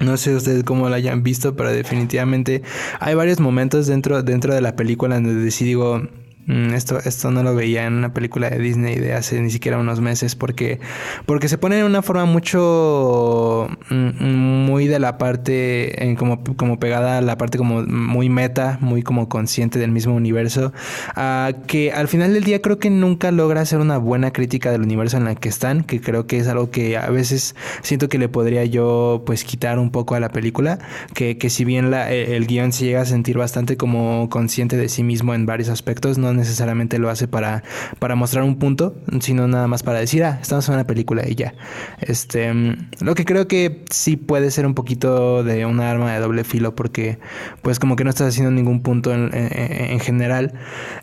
No 0.00 0.16
sé 0.16 0.34
ustedes 0.34 0.64
cómo 0.64 0.88
la 0.88 0.96
hayan 0.96 1.22
visto, 1.22 1.54
pero 1.54 1.70
definitivamente 1.70 2.62
hay 2.98 3.14
varios 3.14 3.38
momentos 3.38 3.86
dentro, 3.86 4.22
dentro 4.22 4.54
de 4.54 4.60
la 4.60 4.74
película 4.74 5.14
donde 5.14 5.50
sí 5.50 5.64
digo, 5.64 6.02
esto, 6.48 6.98
esto 6.98 7.30
no 7.30 7.44
lo 7.44 7.54
veía 7.54 7.86
en 7.86 7.94
una 7.94 8.12
película 8.12 8.50
de 8.50 8.58
Disney 8.58 8.96
de 8.96 9.12
hace 9.12 9.40
ni 9.40 9.50
siquiera 9.50 9.78
unos 9.78 10.00
meses 10.00 10.34
porque, 10.34 10.80
porque 11.24 11.48
se 11.48 11.56
pone 11.56 11.78
en 11.78 11.84
una 11.84 12.02
forma 12.02 12.24
mucho 12.24 13.68
mm, 13.90 14.24
muy 14.66 14.88
de 14.88 14.98
la 14.98 15.18
parte 15.18 16.04
en 16.04 16.16
como, 16.16 16.42
como 16.56 16.80
pegada 16.80 17.18
a 17.18 17.20
la 17.20 17.38
parte 17.38 17.58
como 17.58 17.82
muy 17.82 18.28
meta, 18.28 18.78
muy 18.80 19.02
como 19.02 19.28
consciente 19.28 19.78
del 19.78 19.92
mismo 19.92 20.14
universo, 20.14 20.72
uh, 21.16 21.52
que 21.66 21.92
al 21.92 22.08
final 22.08 22.34
del 22.34 22.42
día 22.42 22.60
creo 22.60 22.78
que 22.80 22.90
nunca 22.90 23.30
logra 23.30 23.60
hacer 23.60 23.78
una 23.78 23.98
buena 23.98 24.32
crítica 24.32 24.72
del 24.72 24.82
universo 24.82 25.18
en 25.18 25.24
la 25.24 25.36
que 25.36 25.48
están, 25.48 25.84
que 25.84 26.00
creo 26.00 26.26
que 26.26 26.38
es 26.38 26.48
algo 26.48 26.70
que 26.70 26.96
a 26.96 27.08
veces 27.10 27.54
siento 27.82 28.08
que 28.08 28.18
le 28.18 28.28
podría 28.28 28.64
yo 28.64 29.22
pues 29.26 29.44
quitar 29.44 29.78
un 29.78 29.90
poco 29.90 30.16
a 30.16 30.20
la 30.20 30.30
película, 30.30 30.80
que, 31.14 31.38
que 31.38 31.50
si 31.50 31.64
bien 31.64 31.92
la, 31.92 32.10
el, 32.10 32.32
el 32.32 32.46
guion 32.46 32.72
se 32.72 32.84
llega 32.84 33.02
a 33.02 33.06
sentir 33.06 33.38
bastante 33.38 33.76
como 33.76 34.28
consciente 34.28 34.76
de 34.76 34.88
sí 34.88 35.04
mismo 35.04 35.34
en 35.34 35.46
varios 35.46 35.68
aspectos, 35.68 36.18
no 36.18 36.31
necesariamente 36.34 36.98
lo 36.98 37.10
hace 37.10 37.28
para, 37.28 37.62
para 37.98 38.14
mostrar 38.14 38.44
un 38.44 38.58
punto, 38.58 38.94
sino 39.20 39.48
nada 39.48 39.66
más 39.66 39.82
para 39.82 39.98
decir, 39.98 40.24
ah, 40.24 40.38
estamos 40.40 40.68
en 40.68 40.74
una 40.74 40.86
película 40.86 41.28
y 41.28 41.34
ya. 41.34 41.54
Este, 42.00 42.52
lo 43.00 43.14
que 43.14 43.24
creo 43.24 43.48
que 43.48 43.84
sí 43.90 44.16
puede 44.16 44.50
ser 44.50 44.66
un 44.66 44.74
poquito 44.74 45.44
de 45.44 45.66
una 45.66 45.90
arma 45.90 46.12
de 46.12 46.20
doble 46.20 46.44
filo 46.44 46.74
porque 46.74 47.18
pues 47.62 47.78
como 47.78 47.96
que 47.96 48.04
no 48.04 48.10
estás 48.10 48.28
haciendo 48.28 48.50
ningún 48.50 48.82
punto 48.82 49.12
en, 49.12 49.30
en, 49.32 50.00
general. 50.00 50.52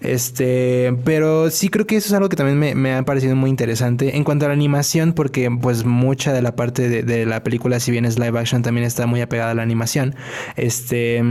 Este, 0.01 0.95
pero 1.03 1.49
sí 1.49 1.69
creo 1.69 1.85
que 1.85 1.97
eso 1.97 2.07
es 2.07 2.13
algo 2.13 2.29
que 2.29 2.35
también 2.35 2.59
me, 2.59 2.75
me, 2.75 2.93
ha 2.93 3.03
parecido 3.03 3.35
muy 3.35 3.49
interesante 3.49 4.17
en 4.17 4.23
cuanto 4.23 4.45
a 4.45 4.49
la 4.49 4.53
animación 4.53 5.13
porque 5.13 5.49
pues 5.61 5.85
mucha 5.85 6.33
de 6.33 6.41
la 6.41 6.55
parte 6.55 6.89
de, 6.89 7.03
de 7.03 7.25
la 7.25 7.43
película, 7.43 7.79
si 7.79 7.91
bien 7.91 8.05
es 8.05 8.19
live 8.19 8.39
action, 8.39 8.61
también 8.61 8.85
está 8.85 9.05
muy 9.05 9.21
apegada 9.21 9.51
a 9.51 9.55
la 9.55 9.63
animación. 9.63 10.15
Este 10.55 11.23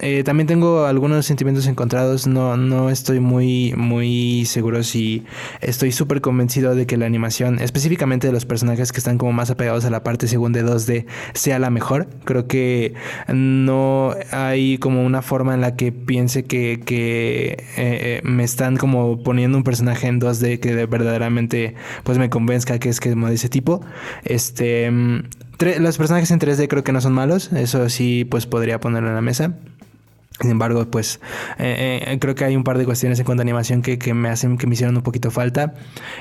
eh, 0.00 0.24
también 0.24 0.46
tengo 0.46 0.86
algunos 0.86 1.26
sentimientos 1.26 1.66
encontrados. 1.66 2.26
No, 2.26 2.56
no 2.56 2.90
estoy 2.90 3.20
muy, 3.20 3.74
muy 3.76 4.44
seguro 4.46 4.82
si 4.82 5.24
estoy 5.60 5.92
súper 5.92 6.20
convencido 6.20 6.74
de 6.74 6.86
que 6.86 6.96
la 6.96 7.06
animación, 7.06 7.58
específicamente 7.60 8.26
de 8.26 8.32
los 8.32 8.46
personajes 8.46 8.92
que 8.92 8.98
están 8.98 9.18
como 9.18 9.32
más 9.32 9.50
apegados 9.50 9.84
a 9.84 9.90
la 9.90 10.02
parte 10.02 10.28
segunda 10.28 10.62
de 10.62 10.70
2D, 10.70 11.06
sea 11.34 11.58
la 11.58 11.70
mejor. 11.70 12.08
Creo 12.24 12.46
que 12.46 12.94
no 13.28 14.14
hay 14.32 14.78
como 14.78 15.04
una 15.04 15.22
forma 15.22 15.54
en 15.54 15.60
la 15.60 15.76
que 15.76 15.92
piense 15.92 16.44
que, 16.44 16.80
que 16.84 17.50
eh, 17.50 17.66
eh 17.76 18.20
me 18.24 18.44
están 18.44 18.76
como 18.76 19.22
poniendo 19.22 19.58
un 19.58 19.64
personaje 19.64 20.06
en 20.06 20.20
2D 20.20 20.60
que 20.60 20.86
verdaderamente 20.86 21.74
pues 22.04 22.18
me 22.18 22.30
convenzca 22.30 22.78
que 22.78 22.88
es 22.88 23.00
que 23.00 23.14
de 23.14 23.34
ese 23.34 23.48
tipo. 23.48 23.80
Este 24.24 24.90
mm, 24.90 25.24
los 25.78 25.98
personajes 25.98 26.30
en 26.30 26.40
3D 26.40 26.68
creo 26.68 26.84
que 26.84 26.92
no 26.92 27.00
son 27.00 27.12
malos, 27.12 27.52
eso 27.52 27.88
sí 27.90 28.24
pues 28.24 28.46
podría 28.46 28.80
ponerlo 28.80 29.08
en 29.10 29.14
la 29.14 29.20
mesa. 29.20 29.54
Sin 30.40 30.50
embargo, 30.52 30.86
pues 30.90 31.20
eh, 31.58 32.02
eh, 32.06 32.18
creo 32.18 32.34
que 32.34 32.44
hay 32.44 32.56
un 32.56 32.64
par 32.64 32.78
de 32.78 32.86
cuestiones 32.86 33.18
en 33.18 33.26
cuanto 33.26 33.42
a 33.42 33.44
animación 33.44 33.82
que, 33.82 33.98
que, 33.98 34.14
me 34.14 34.30
hacen 34.30 34.56
que 34.56 34.66
me 34.66 34.72
hicieron 34.72 34.96
un 34.96 35.02
poquito 35.02 35.30
falta. 35.30 35.74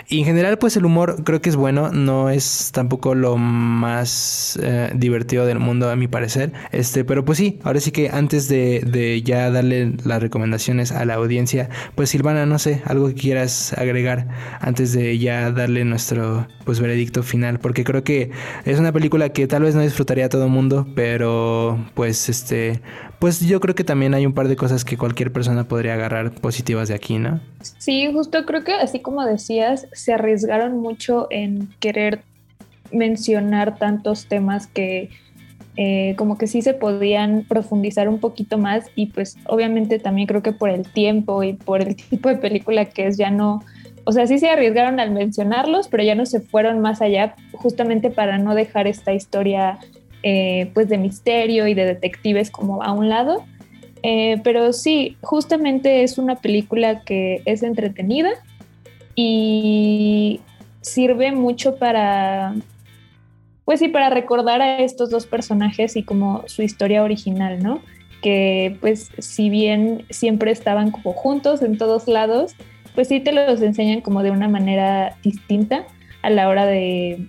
Y 0.09 0.19
en 0.19 0.25
general, 0.25 0.57
pues 0.57 0.75
el 0.75 0.83
humor 0.83 1.23
creo 1.23 1.41
que 1.41 1.49
es 1.49 1.55
bueno, 1.55 1.89
no 1.91 2.29
es 2.29 2.71
tampoco 2.73 3.15
lo 3.15 3.37
más 3.37 4.59
eh, 4.61 4.91
divertido 4.93 5.45
del 5.45 5.59
mundo 5.59 5.89
a 5.89 5.95
mi 5.95 6.09
parecer. 6.09 6.51
Este, 6.71 7.05
pero 7.05 7.23
pues 7.23 7.37
sí, 7.37 7.59
ahora 7.63 7.79
sí 7.79 7.91
que 7.91 8.09
antes 8.09 8.49
de, 8.49 8.81
de, 8.85 9.21
ya 9.21 9.49
darle 9.51 9.93
las 10.03 10.21
recomendaciones 10.21 10.91
a 10.91 11.05
la 11.05 11.13
audiencia, 11.13 11.69
pues 11.95 12.09
Silvana, 12.09 12.45
no 12.45 12.59
sé, 12.59 12.81
algo 12.85 13.07
que 13.07 13.13
quieras 13.13 13.73
agregar 13.77 14.27
antes 14.59 14.91
de 14.91 15.17
ya 15.17 15.51
darle 15.51 15.85
nuestro 15.85 16.45
pues 16.65 16.79
veredicto 16.81 17.23
final, 17.23 17.59
porque 17.59 17.83
creo 17.83 18.03
que 18.03 18.31
es 18.65 18.79
una 18.79 18.91
película 18.91 19.29
que 19.29 19.47
tal 19.47 19.63
vez 19.63 19.75
no 19.75 19.81
disfrutaría 19.81 20.29
todo 20.29 20.43
el 20.43 20.51
mundo, 20.51 20.87
pero 20.93 21.83
pues 21.95 22.29
este, 22.29 22.81
pues 23.19 23.41
yo 23.41 23.59
creo 23.59 23.75
que 23.75 23.83
hay 24.13 24.25
un 24.25 24.33
par 24.33 24.47
de 24.47 24.55
cosas 24.55 24.85
que 24.85 24.97
cualquier 24.97 25.31
persona 25.31 25.65
podría 25.65 25.93
agarrar 25.93 26.31
positivas 26.31 26.87
de 26.87 26.95
aquí, 26.95 27.17
¿no? 27.17 27.39
Sí, 27.77 28.11
justo 28.11 28.45
creo 28.45 28.63
que 28.63 28.73
así 28.73 28.99
como 28.99 29.25
decías, 29.25 29.87
se 29.93 30.13
arriesgaron 30.13 30.77
mucho 30.79 31.27
en 31.29 31.69
querer 31.79 32.21
mencionar 32.91 33.77
tantos 33.77 34.27
temas 34.27 34.67
que 34.67 35.09
eh, 35.77 36.15
como 36.17 36.37
que 36.37 36.47
sí 36.47 36.61
se 36.61 36.73
podían 36.73 37.45
profundizar 37.47 38.09
un 38.09 38.19
poquito 38.19 38.57
más 38.57 38.87
y 38.95 39.07
pues 39.07 39.37
obviamente 39.45 39.97
también 39.97 40.27
creo 40.27 40.43
que 40.43 40.51
por 40.51 40.69
el 40.69 40.85
tiempo 40.85 41.41
y 41.43 41.53
por 41.53 41.81
el 41.81 41.95
tipo 42.09 42.29
de 42.29 42.35
película 42.35 42.85
que 42.85 43.07
es 43.07 43.17
ya 43.17 43.31
no, 43.31 43.63
o 44.03 44.11
sea, 44.11 44.27
sí 44.27 44.39
se 44.39 44.49
arriesgaron 44.49 44.99
al 44.99 45.11
mencionarlos, 45.11 45.87
pero 45.87 46.03
ya 46.03 46.15
no 46.15 46.25
se 46.25 46.41
fueron 46.41 46.79
más 46.79 47.01
allá 47.01 47.35
justamente 47.53 48.09
para 48.09 48.37
no 48.37 48.55
dejar 48.55 48.87
esta 48.87 49.13
historia 49.13 49.79
eh, 50.21 50.69
pues 50.73 50.89
de 50.89 50.97
misterio 50.97 51.65
y 51.67 51.73
de 51.73 51.85
detectives 51.85 52.51
como 52.51 52.83
a 52.83 52.91
un 52.91 53.07
lado 53.07 53.45
eh, 54.03 54.39
pero 54.43 54.73
sí, 54.73 55.17
justamente 55.21 56.03
es 56.03 56.17
una 56.17 56.35
película 56.35 57.01
que 57.01 57.41
es 57.45 57.63
entretenida 57.63 58.29
y 59.15 60.39
sirve 60.81 61.31
mucho 61.31 61.75
para, 61.75 62.55
pues 63.65 63.79
sí, 63.79 63.89
para 63.89 64.09
recordar 64.09 64.61
a 64.61 64.79
estos 64.79 65.09
dos 65.09 65.25
personajes 65.25 65.95
y 65.95 66.03
como 66.03 66.43
su 66.47 66.61
historia 66.61 67.03
original, 67.03 67.61
¿no? 67.61 67.81
Que 68.21 68.77
pues 68.79 69.11
si 69.17 69.49
bien 69.49 70.05
siempre 70.09 70.51
estaban 70.51 70.91
como 70.91 71.13
juntos 71.13 71.61
en 71.61 71.77
todos 71.77 72.07
lados, 72.07 72.55
pues 72.95 73.07
sí 73.07 73.19
te 73.19 73.31
los 73.31 73.61
enseñan 73.61 74.01
como 74.01 74.23
de 74.23 74.31
una 74.31 74.47
manera 74.47 75.17
distinta 75.23 75.85
a 76.21 76.29
la 76.29 76.49
hora 76.49 76.65
de, 76.65 77.27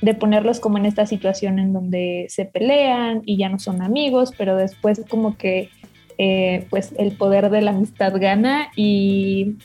de 0.00 0.14
ponerlos 0.14 0.60
como 0.60 0.78
en 0.78 0.86
esta 0.86 1.06
situación 1.06 1.58
en 1.58 1.72
donde 1.72 2.26
se 2.28 2.44
pelean 2.44 3.22
y 3.24 3.36
ya 3.36 3.48
no 3.48 3.58
son 3.58 3.82
amigos, 3.82 4.32
pero 4.36 4.56
después 4.56 5.00
como 5.08 5.36
que 5.36 5.70
eh, 6.18 6.66
pues 6.70 6.92
el 6.98 7.16
poder 7.16 7.50
de 7.50 7.62
la 7.62 7.70
amistad 7.70 8.14
gana 8.18 8.68
y 8.76 9.56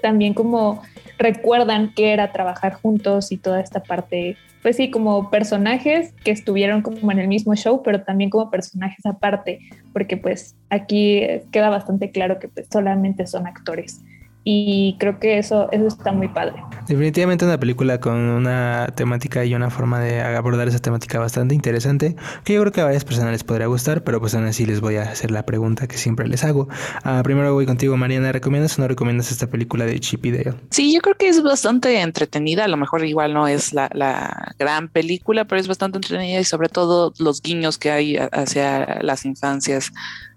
también 0.00 0.34
como 0.34 0.82
recuerdan 1.18 1.92
que 1.94 2.12
era 2.12 2.32
trabajar 2.32 2.72
juntos 2.74 3.32
y 3.32 3.36
toda 3.36 3.60
esta 3.60 3.82
parte, 3.82 4.36
pues 4.62 4.76
sí, 4.76 4.90
como 4.90 5.30
personajes 5.30 6.12
que 6.24 6.30
estuvieron 6.30 6.82
como 6.82 7.12
en 7.12 7.18
el 7.18 7.28
mismo 7.28 7.54
show, 7.54 7.82
pero 7.82 8.02
también 8.02 8.30
como 8.30 8.50
personajes 8.50 9.04
aparte, 9.04 9.60
porque 9.92 10.16
pues 10.16 10.56
aquí 10.70 11.22
queda 11.52 11.68
bastante 11.68 12.10
claro 12.10 12.38
que 12.38 12.48
pues 12.48 12.66
solamente 12.72 13.26
son 13.26 13.46
actores 13.46 14.00
y 14.44 14.96
creo 14.98 15.18
que 15.18 15.38
eso, 15.38 15.68
eso 15.70 15.86
está 15.86 16.12
muy 16.12 16.28
padre. 16.28 16.54
Definitivamente 16.88 17.44
una 17.44 17.60
película 17.60 18.00
con 18.00 18.14
una 18.16 18.88
temática 18.96 19.44
y 19.44 19.54
una 19.54 19.70
forma 19.70 20.00
de 20.00 20.22
abordar 20.22 20.66
esa 20.66 20.78
temática 20.78 21.18
bastante 21.18 21.54
interesante, 21.54 22.16
que 22.44 22.54
yo 22.54 22.60
creo 22.62 22.72
que 22.72 22.80
a 22.80 22.84
varias 22.84 23.04
personas 23.04 23.32
les 23.32 23.44
podría 23.44 23.66
gustar, 23.66 24.02
pero 24.02 24.18
pues 24.18 24.34
aún 24.34 24.46
así 24.46 24.66
les 24.66 24.80
voy 24.80 24.96
a 24.96 25.02
hacer 25.02 25.30
la 25.30 25.44
pregunta 25.44 25.86
que 25.86 25.96
siempre 25.98 26.26
les 26.26 26.42
hago. 26.42 26.68
Uh, 27.04 27.22
primero 27.22 27.52
voy 27.54 27.66
contigo, 27.66 27.96
Mariana, 27.96 28.32
¿recomiendas 28.32 28.78
o 28.78 28.82
no 28.82 28.88
recomiendas 28.88 29.30
esta 29.30 29.46
película 29.46 29.84
de 29.84 30.00
Chip 30.00 30.24
y 30.26 30.32
Dale? 30.32 30.54
Sí, 30.70 30.92
yo 30.92 31.00
creo 31.00 31.16
que 31.16 31.28
es 31.28 31.42
bastante 31.42 32.00
entretenida, 32.00 32.64
a 32.64 32.68
lo 32.68 32.76
mejor 32.76 33.04
igual 33.04 33.34
no 33.34 33.46
es 33.46 33.72
la, 33.72 33.90
la 33.92 34.54
gran 34.58 34.88
película, 34.88 35.44
pero 35.44 35.60
es 35.60 35.68
bastante 35.68 35.98
entretenida 35.98 36.40
y 36.40 36.44
sobre 36.44 36.68
todo 36.68 37.12
los 37.18 37.42
guiños 37.42 37.78
que 37.78 37.90
hay 37.90 38.16
hacia 38.16 39.00
las 39.02 39.24
infancias. 39.26 39.92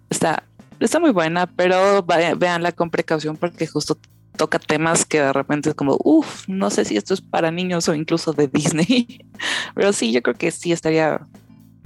Está 0.09 0.43
está 0.85 0.99
muy 0.99 1.11
buena, 1.11 1.47
pero 1.47 2.05
véanla 2.37 2.71
con 2.71 2.89
precaución 2.89 3.37
porque 3.37 3.67
justo 3.67 3.97
toca 4.35 4.59
temas 4.59 5.05
que 5.05 5.21
de 5.21 5.33
repente 5.33 5.69
es 5.69 5.75
como, 5.75 5.97
uff, 6.03 6.47
no 6.47 6.69
sé 6.69 6.85
si 6.85 6.97
esto 6.97 7.13
es 7.13 7.21
para 7.21 7.51
niños 7.51 7.87
o 7.87 7.93
incluso 7.93 8.33
de 8.33 8.47
Disney. 8.47 9.25
Pero 9.75 9.93
sí, 9.93 10.11
yo 10.11 10.21
creo 10.21 10.35
que 10.35 10.51
sí 10.51 10.71
estaría, 10.71 11.21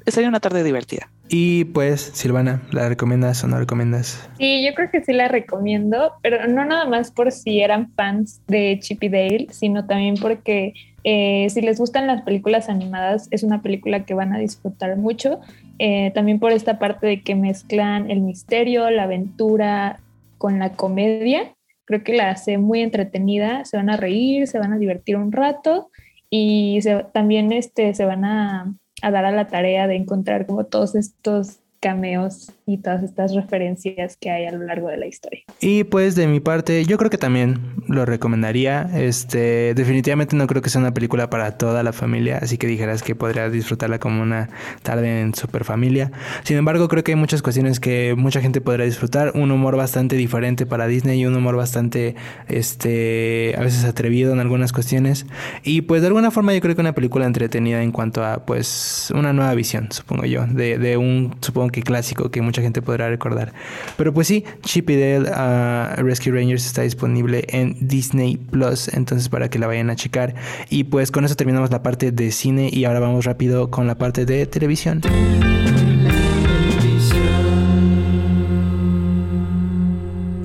estaría 0.06 0.30
una 0.30 0.40
tarde 0.40 0.64
divertida. 0.64 1.10
Y 1.30 1.66
pues, 1.66 2.00
Silvana, 2.14 2.62
¿la 2.72 2.88
recomiendas 2.88 3.44
o 3.44 3.48
no 3.48 3.60
recomiendas? 3.60 4.30
Sí, 4.38 4.66
yo 4.66 4.74
creo 4.74 4.90
que 4.90 5.04
sí 5.04 5.12
la 5.12 5.28
recomiendo, 5.28 6.14
pero 6.22 6.48
no 6.48 6.64
nada 6.64 6.86
más 6.86 7.12
por 7.12 7.34
si 7.34 7.60
eran 7.60 7.92
fans 7.92 8.40
de 8.48 8.80
Chip 8.82 9.04
y 9.04 9.10
Dale, 9.10 9.48
sino 9.52 9.86
también 9.86 10.16
porque 10.16 10.74
eh, 11.04 11.48
si 11.50 11.60
les 11.62 11.80
gustan 11.80 12.08
las 12.08 12.22
películas 12.22 12.70
animadas, 12.70 13.28
es 13.32 13.44
una 13.44 13.62
película 13.62 14.06
que 14.06 14.14
van 14.14 14.34
a 14.34 14.38
disfrutar 14.38 14.96
mucho. 14.96 15.42
Eh, 15.80 16.12
también 16.14 16.40
por 16.40 16.52
esta 16.52 16.80
parte 16.80 17.08
de 17.08 17.22
que 17.22 17.36
mezclan 17.36 18.10
el 18.10 18.22
misterio, 18.22 18.90
la 18.90 19.04
aventura 19.04 20.00
con 20.38 20.60
la 20.60 20.74
comedia. 20.74 21.54
Creo 21.86 22.04
que 22.04 22.16
la 22.16 22.30
hace 22.30 22.58
muy 22.58 22.82
entretenida, 22.82 23.64
se 23.66 23.78
van 23.78 23.90
a 23.90 23.98
reír, 23.98 24.48
se 24.48 24.60
van 24.60 24.74
a 24.74 24.78
divertir 24.78 25.16
un 25.16 25.32
rato 25.32 25.90
y 26.30 26.80
también 27.14 27.52
este, 27.52 27.94
se 27.94 28.06
van 28.06 28.26
a 28.26 28.74
a 29.02 29.12
dar 29.12 29.26
a 29.26 29.32
la 29.32 29.48
tarea 29.48 29.88
de 29.88 29.96
encontrar 29.96 30.46
como 30.46 30.66
todos 30.66 30.96
estos 30.96 31.60
cameos 31.80 32.52
y 32.68 32.80
todas 32.80 33.02
estas 33.02 33.34
referencias 33.34 34.18
que 34.18 34.30
hay 34.30 34.46
a 34.46 34.52
lo 34.52 34.64
largo 34.66 34.90
de 34.90 34.98
la 34.98 35.08
historia. 35.08 35.40
Y 35.62 35.86
pues 35.86 36.16
de 36.16 36.28
mi 36.28 36.42
parte, 36.42 36.84
yo 36.84 36.98
creo 36.98 37.10
que 37.10 37.18
también 37.18 37.60
lo 37.88 38.06
recomendaría. 38.06 38.90
Este, 38.94 39.74
definitivamente 39.74 40.36
no 40.36 40.48
creo 40.48 40.62
que 40.62 40.70
sea 40.70 40.82
una 40.82 40.94
película 40.94 41.30
para 41.30 41.58
toda 41.58 41.82
la 41.82 41.94
familia, 41.94 42.40
así 42.42 42.58
que 42.58 42.68
dijeras 42.68 43.04
que 43.04 43.16
podrías 43.16 43.54
disfrutarla 43.54 44.00
como 44.00 44.22
una 44.22 44.50
tarde 44.84 45.22
en 45.22 45.34
super 45.34 45.64
familia. 45.64 46.12
Sin 46.44 46.58
embargo, 46.58 46.90
creo 46.90 47.06
que 47.06 47.14
hay 47.14 47.16
muchas 47.16 47.42
cuestiones 47.42 47.80
que 47.80 48.16
mucha 48.18 48.42
gente 48.42 48.60
podrá 48.60 48.84
disfrutar, 48.84 49.32
un 49.34 49.52
humor 49.52 49.78
bastante 49.78 50.18
diferente 50.18 50.66
para 50.66 50.88
Disney 50.88 51.22
y 51.22 51.26
un 51.26 51.38
humor 51.38 51.56
bastante 51.56 52.16
este 52.50 53.56
a 53.58 53.62
veces 53.62 53.86
atrevido 53.86 54.34
en 54.34 54.40
algunas 54.40 54.74
cuestiones 54.74 55.26
y 55.64 55.82
pues 55.82 56.02
de 56.02 56.08
alguna 56.08 56.32
forma 56.32 56.54
yo 56.54 56.60
creo 56.60 56.76
que 56.76 56.82
una 56.82 56.94
película 56.94 57.26
entretenida 57.26 57.82
en 57.82 57.92
cuanto 57.92 58.26
a 58.26 58.46
pues 58.46 59.12
una 59.16 59.32
nueva 59.32 59.54
visión, 59.54 59.88
supongo 59.92 60.26
yo, 60.26 60.46
de, 60.48 60.78
de 60.78 60.98
un 60.98 61.36
supongo 61.40 61.70
que 61.70 61.82
clásico 61.82 62.30
que 62.30 62.42
gente 62.62 62.82
podrá 62.82 63.10
recordar. 63.10 63.54
Pero 63.98 64.14
pues 64.14 64.28
sí, 64.28 64.44
Chip 64.62 64.90
y 64.90 64.96
Dale 64.96 65.30
uh, 65.30 66.04
Rescue 66.04 66.32
Rangers 66.32 66.66
está 66.66 66.82
disponible 66.82 67.46
en 67.50 67.76
Disney 67.80 68.38
Plus, 68.38 68.88
entonces 68.90 69.30
para 69.30 69.50
que 69.50 69.60
la 69.60 69.68
vayan 69.68 69.90
a 69.90 69.96
checar. 69.96 70.36
Y 70.70 70.86
pues 70.86 71.12
con 71.12 71.26
eso 71.26 71.36
terminamos 71.36 71.72
la 71.72 71.84
parte 71.84 72.12
de 72.12 72.32
cine 72.32 72.70
y 72.72 72.86
ahora 72.86 73.00
vamos 73.00 73.26
rápido 73.26 73.70
con 73.70 73.88
la 73.88 73.98
parte 73.98 74.26
de 74.26 74.46
televisión. 74.46 75.02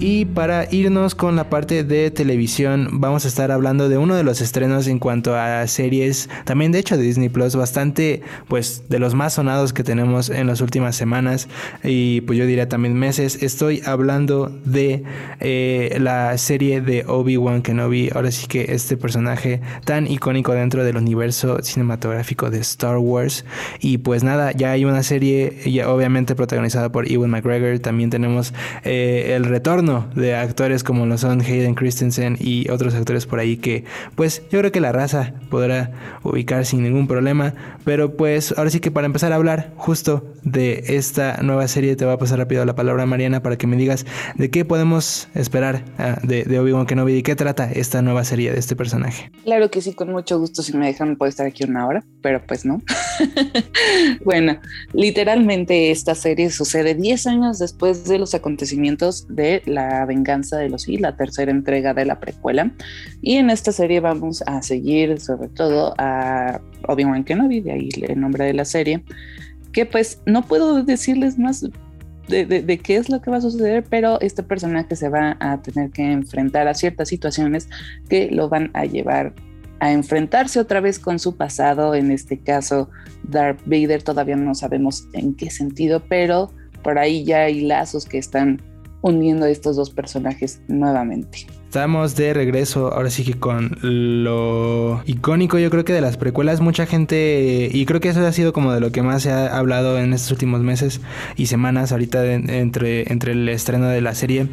Y 0.05 0.25
para 0.25 0.67
irnos 0.69 1.15
con 1.15 1.37
la 1.37 1.49
parte 1.49 1.85
de 1.85 2.11
televisión, 2.11 2.89
vamos 2.95 3.25
a 3.25 3.29
estar 3.29 3.53
hablando 3.53 3.89
de 3.89 3.99
uno 3.99 4.17
de 4.17 4.25
los 4.25 4.41
estrenos 4.41 4.89
en 4.89 4.99
cuanto 4.99 5.37
a 5.37 5.65
series, 5.69 6.29
también 6.45 6.73
de 6.73 6.81
hecho 6.81 6.97
de 6.97 7.05
Disney 7.05 7.29
Plus, 7.29 7.55
bastante, 7.55 8.21
pues, 8.49 8.83
de 8.89 8.99
los 8.99 9.15
más 9.15 9.35
sonados 9.35 9.73
que 9.73 9.85
tenemos 9.85 10.29
en 10.29 10.49
las 10.49 10.61
últimas 10.61 10.97
semanas 10.97 11.47
y 11.85 12.23
pues 12.23 12.37
yo 12.37 12.47
diría 12.47 12.69
también 12.69 12.95
meses. 12.95 13.45
Estoy 13.45 13.81
hablando 13.87 14.51
de 14.65 15.05
eh, 15.39 15.97
la 16.01 16.37
serie 16.37 16.81
de 16.81 17.05
Obi-Wan 17.07 17.63
Kenobi, 17.63 18.11
ahora 18.13 18.33
sí 18.33 18.49
que 18.49 18.73
este 18.75 18.97
personaje 18.97 19.61
tan 19.85 20.09
icónico 20.09 20.51
dentro 20.51 20.83
del 20.83 20.97
universo 20.97 21.59
cinematográfico 21.63 22.51
de 22.51 22.59
Star 22.59 22.99
Wars. 22.99 23.45
Y 23.79 23.99
pues 23.99 24.25
nada, 24.25 24.51
ya 24.51 24.73
hay 24.73 24.85
una 24.85 25.05
serie, 25.05 25.59
ya 25.65 25.89
obviamente 25.89 26.35
protagonizada 26.35 26.91
por 26.91 27.09
Ewan 27.09 27.31
McGregor, 27.31 27.79
también 27.79 28.11
tenemos 28.11 28.53
eh, 28.83 29.35
el 29.37 29.45
retorno 29.45 29.92
de 30.15 30.35
actores 30.35 30.85
como 30.85 31.07
lo 31.07 31.19
son 31.19 31.41
Hayden 31.41 31.75
Christensen 31.75 32.37
y 32.41 32.71
otros 32.71 32.95
actores 32.95 33.27
por 33.27 33.39
ahí 33.39 33.57
que 33.57 33.85
pues 34.15 34.43
yo 34.51 34.59
creo 34.59 34.73
que 34.73 34.81
la 34.81 34.93
raza 34.93 35.35
podrá 35.51 35.91
ubicar 36.23 36.65
sin 36.65 36.83
ningún 36.83 37.07
problema. 37.07 37.55
Pero 37.85 38.17
pues 38.17 38.55
ahora 38.57 38.71
sí 38.71 38.81
que 38.81 38.91
para 38.91 39.07
empezar 39.07 39.33
a 39.33 39.37
hablar 39.37 39.73
justo 39.77 40.25
de 40.43 40.85
esta 40.89 41.39
nueva 41.43 41.69
serie 41.69 41.97
te 41.97 42.05
va 42.05 42.15
a 42.15 42.19
pasar 42.19 42.39
rápido 42.39 42.65
la 42.65 42.75
palabra 42.75 43.07
Mariana 43.07 43.43
para 43.43 43.57
que 43.57 43.67
me 43.67 43.77
digas 43.77 44.07
de 44.37 44.51
qué 44.51 44.65
podemos 44.65 45.29
esperar 45.35 45.85
ah, 45.99 46.19
de, 46.23 46.45
de 46.45 46.59
Obi-Wan 46.59 46.87
Kenobi 46.87 47.15
y 47.15 47.23
qué 47.23 47.37
trata 47.37 47.71
esta 47.71 48.03
nueva 48.03 48.25
serie 48.25 48.53
de 48.53 48.59
este 48.59 48.77
personaje. 48.77 49.31
Claro 49.45 49.71
que 49.71 49.81
sí, 49.81 49.95
con 49.95 50.11
mucho 50.11 50.39
gusto. 50.39 50.63
Si 50.63 50.77
me 50.77 50.87
dejan 50.87 51.17
puedo 51.17 51.29
estar 51.29 51.47
aquí 51.47 51.65
una 51.65 51.87
hora, 51.87 52.05
pero 52.23 52.41
pues 52.47 52.65
no. 52.65 52.81
bueno, 54.25 54.59
literalmente 54.93 55.91
esta 55.91 56.15
serie 56.15 56.51
sucede 56.51 56.95
10 56.95 57.27
años 57.27 57.59
después 57.59 58.05
de 58.05 58.19
los 58.19 58.35
acontecimientos 58.35 59.27
de 59.29 59.63
la 59.67 60.05
venganza 60.07 60.59
de 60.59 60.69
los 60.69 60.83
Sith, 60.83 61.01
la 61.01 61.17
tercera 61.17 61.51
entrega 61.51 61.95
de 61.95 62.05
la 62.05 62.21
precuela. 62.21 62.73
Y 63.21 63.37
en 63.37 63.51
esta 63.51 63.73
serie 63.73 64.01
vamos 64.01 64.43
a 64.47 64.63
seguir 64.63 65.21
sobre 65.21 65.49
todo 65.49 65.95
a 65.99 66.61
Obi-Wan 66.89 67.25
Kenobi, 67.25 67.61
de 67.61 67.73
ahí 67.73 67.89
el 68.03 68.21
nombre 68.21 68.45
de 68.45 68.55
la 68.55 68.65
serie, 68.65 69.05
que 69.73 69.87
pues 69.87 70.21
no 70.27 70.43
puedo 70.43 70.83
decirles 70.83 71.39
más 71.39 71.65
de, 72.29 72.47
de, 72.47 72.79
qué 72.79 72.97
es 72.97 73.09
lo 73.09 73.21
que 73.21 73.31
va 73.31 73.39
a 73.39 73.41
suceder, 73.41 73.85
pero 73.89 74.21
este 74.21 74.43
personaje 74.43 74.95
se 74.97 75.09
va 75.09 75.37
a 75.41 75.61
tener 75.61 75.91
que 75.91 76.03
enfrentar 76.03 76.69
a 76.69 76.75
ciertas 76.75 77.09
situaciones 77.09 77.69
que 78.09 78.31
lo 78.31 78.49
van 78.49 78.71
a 78.75 78.85
llevar 78.85 79.35
a 79.83 79.91
enfrentarse 79.91 80.61
otra 80.61 80.81
vez 80.81 81.01
con 81.01 81.19
su 81.19 81.37
pasado, 81.37 81.97
en 81.97 82.13
este 82.13 82.39
caso 82.39 82.89
Darth 83.25 83.61
Vader, 83.67 84.05
todavía 84.05 84.37
no 84.37 84.55
sabemos 84.55 85.09
en 85.13 85.35
qué 85.35 85.51
sentido, 85.51 86.01
pero 86.09 86.53
por 86.85 87.01
ahí 87.01 87.25
ya 87.25 87.43
hay 87.43 87.63
lazos 87.63 88.05
que 88.05 88.19
están 88.19 88.63
uniendo 89.01 89.45
a 89.45 89.51
estos 89.51 89.75
dos 89.75 89.91
personajes 89.91 90.61
nuevamente. 90.69 91.49
Estamos 91.73 92.17
de 92.17 92.35
regreso, 92.35 92.93
ahora 92.93 93.09
sí 93.09 93.25
que 93.25 93.33
con 93.33 93.79
lo 93.81 95.01
icónico, 95.07 95.59
yo 95.59 95.71
creo 95.71 95.87
que 95.87 95.95
de 95.95 96.03
las 96.03 96.19
precuelas, 96.19 96.61
mucha 96.61 96.85
gente, 96.85 97.71
y 97.73 97.87
creo 97.87 97.99
que 97.99 98.11
eso 98.11 98.21
ha 98.27 98.33
sido 98.33 98.53
como 98.53 98.75
de 98.75 98.81
lo 98.81 98.93
que 98.93 99.01
más 99.01 99.23
se 99.23 99.31
ha 99.31 99.57
hablado 99.57 99.99
en 99.99 100.13
estos 100.13 100.33
últimos 100.33 100.61
meses 100.61 101.01
y 101.35 101.47
semanas, 101.47 101.91
ahorita 101.91 102.27
entre, 102.31 103.11
entre 103.11 103.33
el 103.33 103.49
estreno 103.49 103.87
de 103.87 104.03
la 104.03 104.15
serie, 104.15 104.49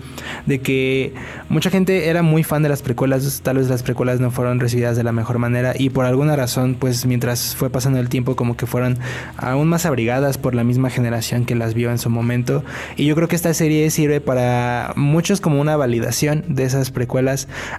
de 0.46 0.60
que 0.62 1.14
mucha 1.50 1.70
gente 1.70 2.08
era 2.08 2.22
muy 2.22 2.44
fan 2.44 2.64
de 2.64 2.70
las 2.70 2.82
precuelas, 2.82 3.42
tal 3.44 3.58
vez 3.58 3.68
las 3.68 3.84
precuelas 3.84 4.22
no 4.22 4.32
fueron 4.32 4.62
recibidas 4.62 4.96
de 4.96 5.04
la 5.04 5.12
mejor 5.12 5.40
manera, 5.40 5.74
y 5.78 5.90
por 5.90 6.06
alguna 6.06 6.38
razón, 6.38 6.78
pues 6.80 7.06
mientras 7.06 7.54
fue 7.54 7.70
pasando 7.70 8.00
el 8.00 8.08
tiempo, 8.08 8.38
como 8.38 8.56
que 8.56 8.66
fueron 8.66 8.98
aún 9.36 9.68
más 9.68 9.86
abrigadas 9.86 10.38
por 10.38 10.56
la 10.56 10.64
misma 10.64 10.90
generación 10.90 11.44
que 11.44 11.56
las 11.56 11.74
vio 11.74 11.92
en 11.92 11.98
su 11.98 12.10
momento, 12.10 12.64
y 12.96 13.08
yo 13.08 13.16
creo 13.16 13.28
que 13.28 13.36
esta 13.36 13.54
serie 13.54 13.90
sirve 13.90 14.22
para 14.22 14.94
muchos 14.96 15.42
como 15.42 15.60
una 15.60 15.76
validación 15.76 16.46
de 16.48 16.64
esas 16.64 16.92
precuelas 16.92 17.09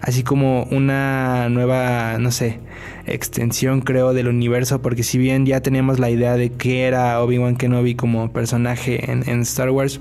así 0.03 0.23
como 0.23 0.65
una 0.65 1.49
nueva, 1.49 2.19
no 2.19 2.31
sé, 2.31 2.61
extensión 3.07 3.81
creo 3.81 4.13
del 4.13 4.29
universo, 4.29 4.83
porque 4.83 5.03
si 5.03 5.19
bien 5.19 5.47
ya 5.47 5.61
teníamos 5.61 5.99
la 5.99 6.11
idea 6.11 6.37
de 6.37 6.51
que 6.51 6.85
era 6.85 7.21
Obi-Wan 7.23 7.57
Kenobi 7.57 7.95
como 7.95 8.33
personaje 8.33 9.11
en, 9.11 9.29
en 9.29 9.41
Star 9.41 9.71
Wars, 9.71 10.01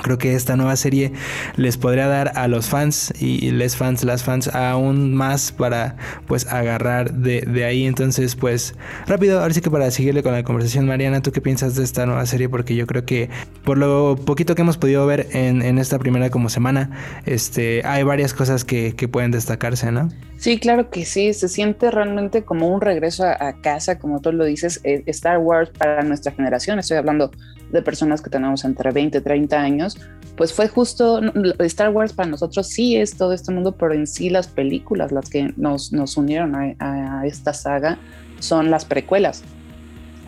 Creo 0.00 0.16
que 0.16 0.34
esta 0.34 0.56
nueva 0.56 0.74
serie 0.76 1.12
les 1.56 1.76
podría 1.76 2.06
dar 2.06 2.32
a 2.34 2.48
los 2.48 2.66
fans 2.66 3.12
y 3.20 3.50
les 3.50 3.76
fans, 3.76 4.04
las 4.04 4.24
fans 4.24 4.48
aún 4.48 5.14
más 5.14 5.52
para 5.52 5.96
pues 6.26 6.46
agarrar 6.46 7.12
de, 7.12 7.42
de, 7.42 7.64
ahí. 7.66 7.84
Entonces 7.84 8.34
pues 8.34 8.74
rápido, 9.06 9.40
ahora 9.40 9.52
sí 9.52 9.60
que 9.60 9.70
para 9.70 9.90
seguirle 9.90 10.22
con 10.22 10.32
la 10.32 10.44
conversación 10.44 10.86
Mariana, 10.86 11.20
¿tú 11.20 11.30
qué 11.30 11.42
piensas 11.42 11.74
de 11.74 11.84
esta 11.84 12.06
nueva 12.06 12.24
serie? 12.24 12.48
Porque 12.48 12.74
yo 12.74 12.86
creo 12.86 13.04
que 13.04 13.28
por 13.64 13.76
lo 13.76 14.16
poquito 14.16 14.54
que 14.54 14.62
hemos 14.62 14.78
podido 14.78 15.06
ver 15.06 15.28
en, 15.32 15.60
en 15.60 15.76
esta 15.78 15.98
primera 15.98 16.30
como 16.30 16.48
semana, 16.48 16.90
este, 17.26 17.82
hay 17.84 18.02
varias 18.02 18.32
cosas 18.32 18.64
que, 18.64 18.94
que, 18.94 19.08
pueden 19.08 19.30
destacarse, 19.30 19.92
¿no? 19.92 20.08
Sí, 20.42 20.58
claro 20.58 20.90
que 20.90 21.04
sí, 21.04 21.32
se 21.34 21.46
siente 21.48 21.88
realmente 21.92 22.42
como 22.42 22.66
un 22.66 22.80
regreso 22.80 23.22
a, 23.24 23.60
casa, 23.60 24.00
como 24.00 24.20
tú 24.20 24.32
lo 24.32 24.44
dices, 24.44 24.80
eh, 24.82 25.04
Star 25.06 25.38
Wars 25.38 25.70
para 25.70 26.02
nuestra 26.02 26.32
generación, 26.32 26.80
estoy 26.80 26.96
hablando 26.96 27.30
de 27.70 27.80
personas 27.80 28.20
que 28.20 28.28
tenemos 28.28 28.64
entre 28.64 28.90
20 28.90 29.18
y 29.18 29.20
30 29.20 29.60
años, 29.60 29.96
pues 30.36 30.52
fue 30.52 30.66
justo, 30.66 31.20
Star 31.60 31.90
Wars 31.90 32.12
para 32.12 32.28
nosotros 32.28 32.66
sí 32.66 32.96
es 32.96 33.16
todo 33.16 33.32
este 33.32 33.52
mundo, 33.52 33.76
pero 33.76 33.94
en 33.94 34.08
sí 34.08 34.30
las 34.30 34.48
películas, 34.48 35.12
las 35.12 35.30
que 35.30 35.54
nos, 35.56 35.92
nos 35.92 36.16
unieron 36.16 36.56
a, 36.56 37.24
esta 37.24 37.54
saga, 37.54 37.98
son 38.40 38.68
las 38.68 38.84
precuelas. 38.84 39.44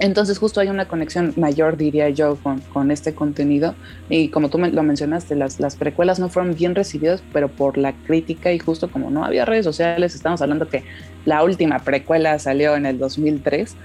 Entonces 0.00 0.38
justo 0.38 0.60
hay 0.60 0.68
una 0.68 0.88
conexión 0.88 1.32
mayor, 1.36 1.76
diría 1.76 2.10
yo, 2.10 2.36
con, 2.36 2.60
con 2.60 2.90
este 2.90 3.14
contenido. 3.14 3.74
Y 4.08 4.28
como 4.28 4.50
tú 4.50 4.58
lo 4.58 4.82
mencionaste, 4.82 5.36
las, 5.36 5.60
las, 5.60 5.76
precuelas 5.76 6.18
no 6.18 6.28
fueron 6.28 6.54
bien 6.54 6.74
recibidas, 6.74 7.22
pero 7.32 7.48
por 7.48 7.78
la 7.78 7.92
crítica 7.92 8.52
y 8.52 8.58
justo 8.58 8.90
como 8.90 9.10
no 9.10 9.24
había 9.24 9.44
redes 9.44 9.64
sociales, 9.64 10.14
estamos 10.14 10.42
hablando 10.42 10.68
que 10.68 10.82
la 11.24 11.44
última 11.44 11.78
precuela 11.78 12.38
salió 12.38 12.74
en 12.74 12.86
el 12.86 12.98
2003 12.98 13.76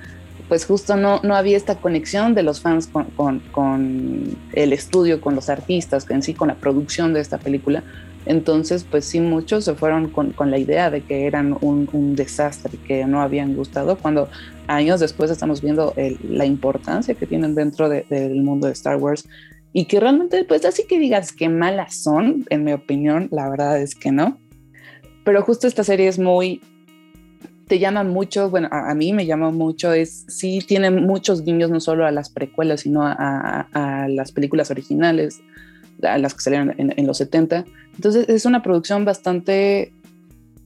pues 0.50 0.66
justo 0.66 0.98
no, 0.98 1.22
no 1.24 1.36
había 1.36 1.56
esta 1.56 1.76
conexión 1.76 2.34
de 2.34 2.42
los 2.42 2.60
fans 2.60 2.88
con, 2.88 3.40
con, 3.52 4.36
el 4.54 4.74
estudio, 4.74 5.22
con 5.22 5.36
los 5.36 5.48
artistas, 5.48 6.10
en 6.10 6.24
sí 6.24 6.34
con 6.34 6.48
la 6.48 6.56
producción 6.56 7.14
de 7.14 7.22
esta 7.22 7.38
película. 7.38 7.84
Entonces, 8.30 8.86
pues 8.90 9.06
sí, 9.06 9.20
muchos 9.20 9.66
se 9.66 9.74
fueron 9.74 10.10
con, 10.10 10.34
con 10.34 10.52
la 10.52 10.60
idea 10.60 10.92
de 10.92 11.02
que 11.02 11.26
eran 11.26 11.58
un, 11.62 11.90
un, 11.92 12.16
desastre, 12.16 12.78
que 12.88 13.04
no 13.06 13.22
habían 13.22 13.56
gustado, 13.56 13.98
cuando 13.98 14.30
años 14.68 15.00
después 15.00 15.32
estamos 15.32 15.64
viendo 15.64 15.96
la 16.30 16.46
importancia 16.46 17.16
que 17.16 17.26
tienen 17.26 17.56
dentro 17.56 17.90
del 17.90 18.44
mundo 18.44 18.68
de 18.68 18.74
Star 18.74 18.98
Wars 18.98 19.28
y 19.74 19.86
que 19.86 20.00
realmente, 20.00 20.44
pues 20.44 20.64
así 20.64 20.86
que 20.88 21.00
digas 21.00 21.34
que 21.34 21.50
malas 21.50 21.96
son, 21.96 22.46
en 22.52 22.64
mi 22.64 22.72
opinión, 22.72 23.30
la 23.32 23.50
verdad 23.50 23.82
es 23.82 23.96
que 23.96 24.12
no. 24.12 24.38
Pero 25.24 25.42
justo 25.42 25.66
esta 25.66 25.84
serie 25.84 26.08
es 26.08 26.20
muy 26.20 26.62
te 27.68 27.78
llama 27.78 28.04
mucho, 28.04 28.50
bueno, 28.50 28.68
a, 28.72 28.94
mí 28.96 29.14
me 29.14 29.28
llama 29.28 29.52
mucho, 29.52 29.94
es 29.94 30.26
sí 30.28 30.60
tiene 30.68 30.90
muchos 30.90 31.44
guiños 31.44 31.70
no 31.70 31.80
solo 31.80 32.06
a 32.08 32.12
las 32.12 32.32
precuelas, 32.32 32.82
sino 32.82 33.02
a, 33.04 34.08
las 34.10 34.32
películas 34.32 34.72
originales, 34.72 35.40
a 36.04 36.18
las 36.18 36.34
que 36.34 36.42
salieron 36.42 36.74
en, 36.78 37.08
los 37.08 37.18
70. 37.18 37.66
Entonces 37.96 38.28
es 38.30 38.46
una 38.46 38.64
producción 38.64 39.06
bastante 39.06 39.92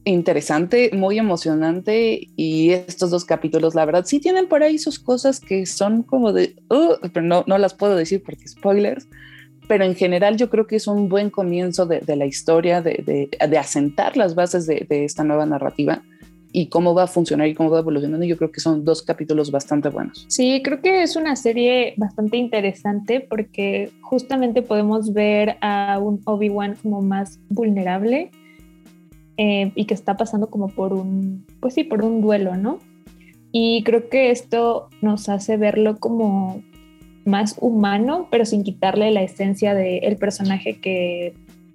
interesante, 0.05 0.91
muy 0.93 1.17
emocionante 1.17 2.27
y 2.35 2.71
estos 2.71 3.09
dos 3.09 3.25
capítulos, 3.25 3.73
la 3.73 3.85
verdad, 3.85 4.05
sí 4.05 4.19
tienen 4.19 4.47
por 4.47 4.61
ahí 4.61 4.77
sus 4.77 4.99
cosas 4.99 5.39
que 5.39 5.65
son 5.65 6.03
como 6.03 6.33
de, 6.33 6.55
uh, 6.69 6.95
pero 7.13 7.25
no, 7.25 7.45
no 7.47 7.57
las 7.57 7.73
puedo 7.73 7.95
decir 7.95 8.21
porque 8.21 8.47
spoilers, 8.47 9.07
pero 9.67 9.85
en 9.85 9.95
general 9.95 10.37
yo 10.37 10.49
creo 10.49 10.67
que 10.67 10.75
es 10.75 10.87
un 10.87 11.09
buen 11.09 11.29
comienzo 11.29 11.85
de, 11.85 12.01
la 12.15 12.25
historia, 12.25 12.81
de, 12.81 13.29
de, 13.39 13.57
asentar 13.57 14.17
las 14.17 14.35
bases 14.35 14.65
de, 14.65 14.85
esta 14.89 15.23
nueva 15.23 15.45
narrativa 15.45 16.03
y 16.55 16.67
cómo 16.67 16.93
va 16.93 17.03
a 17.03 17.07
funcionar 17.07 17.47
y 17.47 17.55
cómo 17.55 17.71
va 17.71 17.79
evolucionando, 17.79 18.25
yo 18.25 18.37
creo 18.37 18.51
que 18.51 18.61
son 18.61 18.85
dos 18.85 19.01
capítulos 19.01 19.49
bastante 19.49 19.89
buenos. 19.89 20.25
Sí, 20.29 20.61
creo 20.63 20.81
que 20.81 21.01
es 21.01 21.15
una 21.15 21.35
serie 21.35 21.95
bastante 21.97 22.37
interesante 22.37 23.19
porque 23.19 23.89
justamente 24.01 24.61
podemos 24.61 25.13
ver 25.13 25.57
a 25.61 25.99
un 25.99 26.21
Obi-Wan 26.25 26.75
como 26.81 27.01
más 27.01 27.39
vulnerable 27.49 28.29
eh, 29.37 29.71
y 29.73 29.85
que 29.85 29.95
está 29.95 30.15
pasando 30.15 30.51
como 30.51 30.67
por 30.67 30.93
un, 30.93 31.43
pues 31.59 31.73
sí, 31.73 31.83
por 31.83 32.03
un 32.03 32.21
duelo, 32.21 32.55
¿no? 32.55 32.77
Y 33.51 33.81
creo 33.83 34.07
que 34.09 34.29
esto 34.29 34.89
nos 35.01 35.29
hace 35.29 35.57
verlo 35.57 35.97
como 35.99 36.61
más 37.25 37.55
humano, 37.61 38.27
pero 38.29 38.45
sin 38.45 38.63
quitarle 38.63 39.09
la 39.09 39.23
esencia 39.23 39.73
del 39.73 40.17
personaje 40.17 40.79
que, 40.79 41.33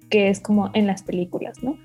que 0.09 0.29
es 0.29 0.39
como 0.39 0.71
en 0.73 0.87
las 0.87 1.03
películas, 1.03 1.61
¿no? 1.63 1.77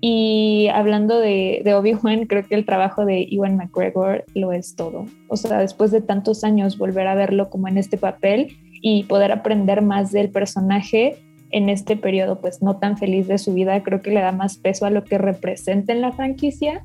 Y 0.00 0.68
hablando 0.72 1.18
de, 1.18 1.62
de 1.64 1.74
Obi-Wan, 1.74 2.26
creo 2.26 2.46
que 2.46 2.54
el 2.54 2.64
trabajo 2.64 3.04
de 3.04 3.26
Ewan 3.30 3.56
McGregor 3.56 4.24
lo 4.34 4.52
es 4.52 4.76
todo. 4.76 5.06
O 5.28 5.36
sea, 5.36 5.58
después 5.58 5.90
de 5.90 6.00
tantos 6.00 6.44
años, 6.44 6.78
volver 6.78 7.08
a 7.08 7.14
verlo 7.14 7.50
como 7.50 7.66
en 7.66 7.78
este 7.78 7.98
papel 7.98 8.56
y 8.80 9.04
poder 9.04 9.32
aprender 9.32 9.82
más 9.82 10.12
del 10.12 10.30
personaje 10.30 11.16
en 11.50 11.68
este 11.68 11.96
periodo, 11.96 12.40
pues 12.40 12.62
no 12.62 12.76
tan 12.76 12.96
feliz 12.96 13.26
de 13.26 13.38
su 13.38 13.54
vida, 13.54 13.82
creo 13.82 14.02
que 14.02 14.10
le 14.10 14.20
da 14.20 14.32
más 14.32 14.58
peso 14.58 14.86
a 14.86 14.90
lo 14.90 15.04
que 15.04 15.18
representa 15.18 15.92
en 15.92 16.00
la 16.00 16.12
franquicia 16.12 16.84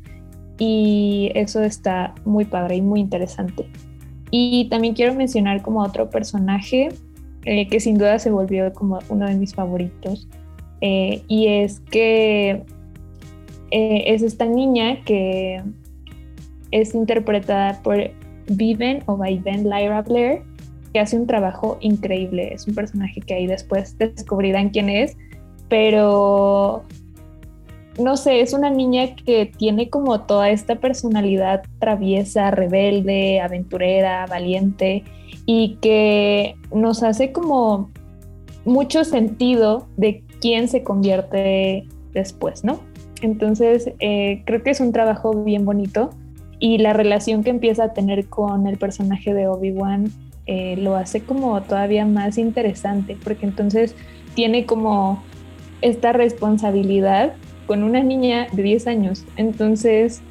y 0.58 1.32
eso 1.36 1.62
está 1.63 2.13
muy 2.26 2.45
padre 2.45 2.78
y 2.78 2.82
muy 2.82 2.99
interesante. 2.99 3.67
Y 4.32 4.67
también 4.69 4.93
quiero 4.95 5.13
mencionar 5.13 5.62
como 5.62 5.82
otro 5.82 6.10
personaje 6.10 6.89
eh, 7.45 7.67
que 7.67 7.80
sin 7.80 7.97
duda 7.97 8.19
se 8.19 8.32
volvió 8.32 8.71
como 8.73 8.99
uno 9.10 9.28
de 9.28 9.36
mis 9.36 9.54
favoritos. 9.54 10.28
Eh, 10.82 11.21
y 11.28 11.47
es 11.47 11.82
que 11.82 12.63
eh, 13.75 14.03
es 14.13 14.21
esta 14.21 14.45
niña 14.45 15.03
que 15.03 15.63
es 16.69 16.93
interpretada 16.93 17.81
por 17.81 18.12
Viven 18.45 19.01
o 19.07 19.17
Viven 19.17 19.63
Lyra 19.63 20.03
Blair, 20.03 20.43
que 20.93 20.99
hace 20.99 21.17
un 21.17 21.25
trabajo 21.25 21.79
increíble. 21.81 22.53
Es 22.53 22.67
un 22.67 22.75
personaje 22.75 23.19
que 23.21 23.33
ahí 23.33 23.47
después 23.47 23.97
descubrirán 23.97 24.69
quién 24.69 24.89
es, 24.89 25.17
pero 25.69 26.83
no 27.97 28.15
sé, 28.15 28.41
es 28.41 28.53
una 28.53 28.69
niña 28.69 29.15
que 29.15 29.51
tiene 29.57 29.89
como 29.89 30.21
toda 30.21 30.51
esta 30.51 30.75
personalidad 30.75 31.63
traviesa, 31.79 32.51
rebelde, 32.51 33.39
aventurera, 33.39 34.27
valiente 34.27 35.03
y 35.47 35.79
que 35.81 36.55
nos 36.71 37.01
hace 37.01 37.31
como 37.31 37.89
mucho 38.65 39.03
sentido 39.03 39.88
de 39.97 40.21
quién 40.41 40.67
se 40.67 40.83
convierte 40.83 41.88
después, 42.13 42.63
¿no? 42.63 42.92
Entonces, 43.23 43.89
eh, 43.99 44.43
creo 44.45 44.62
que 44.63 44.71
es 44.71 44.81
un 44.81 44.91
trabajo 44.91 45.43
bien 45.45 45.63
bonito 45.63 46.09
y 46.59 46.77
la 46.79 46.91
relación 46.91 47.41
que 47.41 47.51
empieza 47.51 47.86
a 47.86 47.93
tener 47.93 48.25
con 48.25 48.67
el 48.67 48.77
personaje 48.77 49.33
de 49.33 49.47
Obi-Wan 49.47 50.12
eh, 50.45 50.75
lo 50.77 50.97
hace 50.97 51.21
como 51.21 51.62
todavía 51.62 52.05
más 52.05 52.38
interesante, 52.38 53.17
porque 53.23 53.45
entonces 53.45 53.95
tiene 54.36 54.65
como 54.65 55.23
esta 55.81 56.12
responsabilidad 56.12 57.33
con 57.65 57.83
una 57.83 58.03
niña 58.03 58.47
de 58.51 58.62
10 58.62 58.88
años. 58.88 59.23
Entonces, 59.38 60.21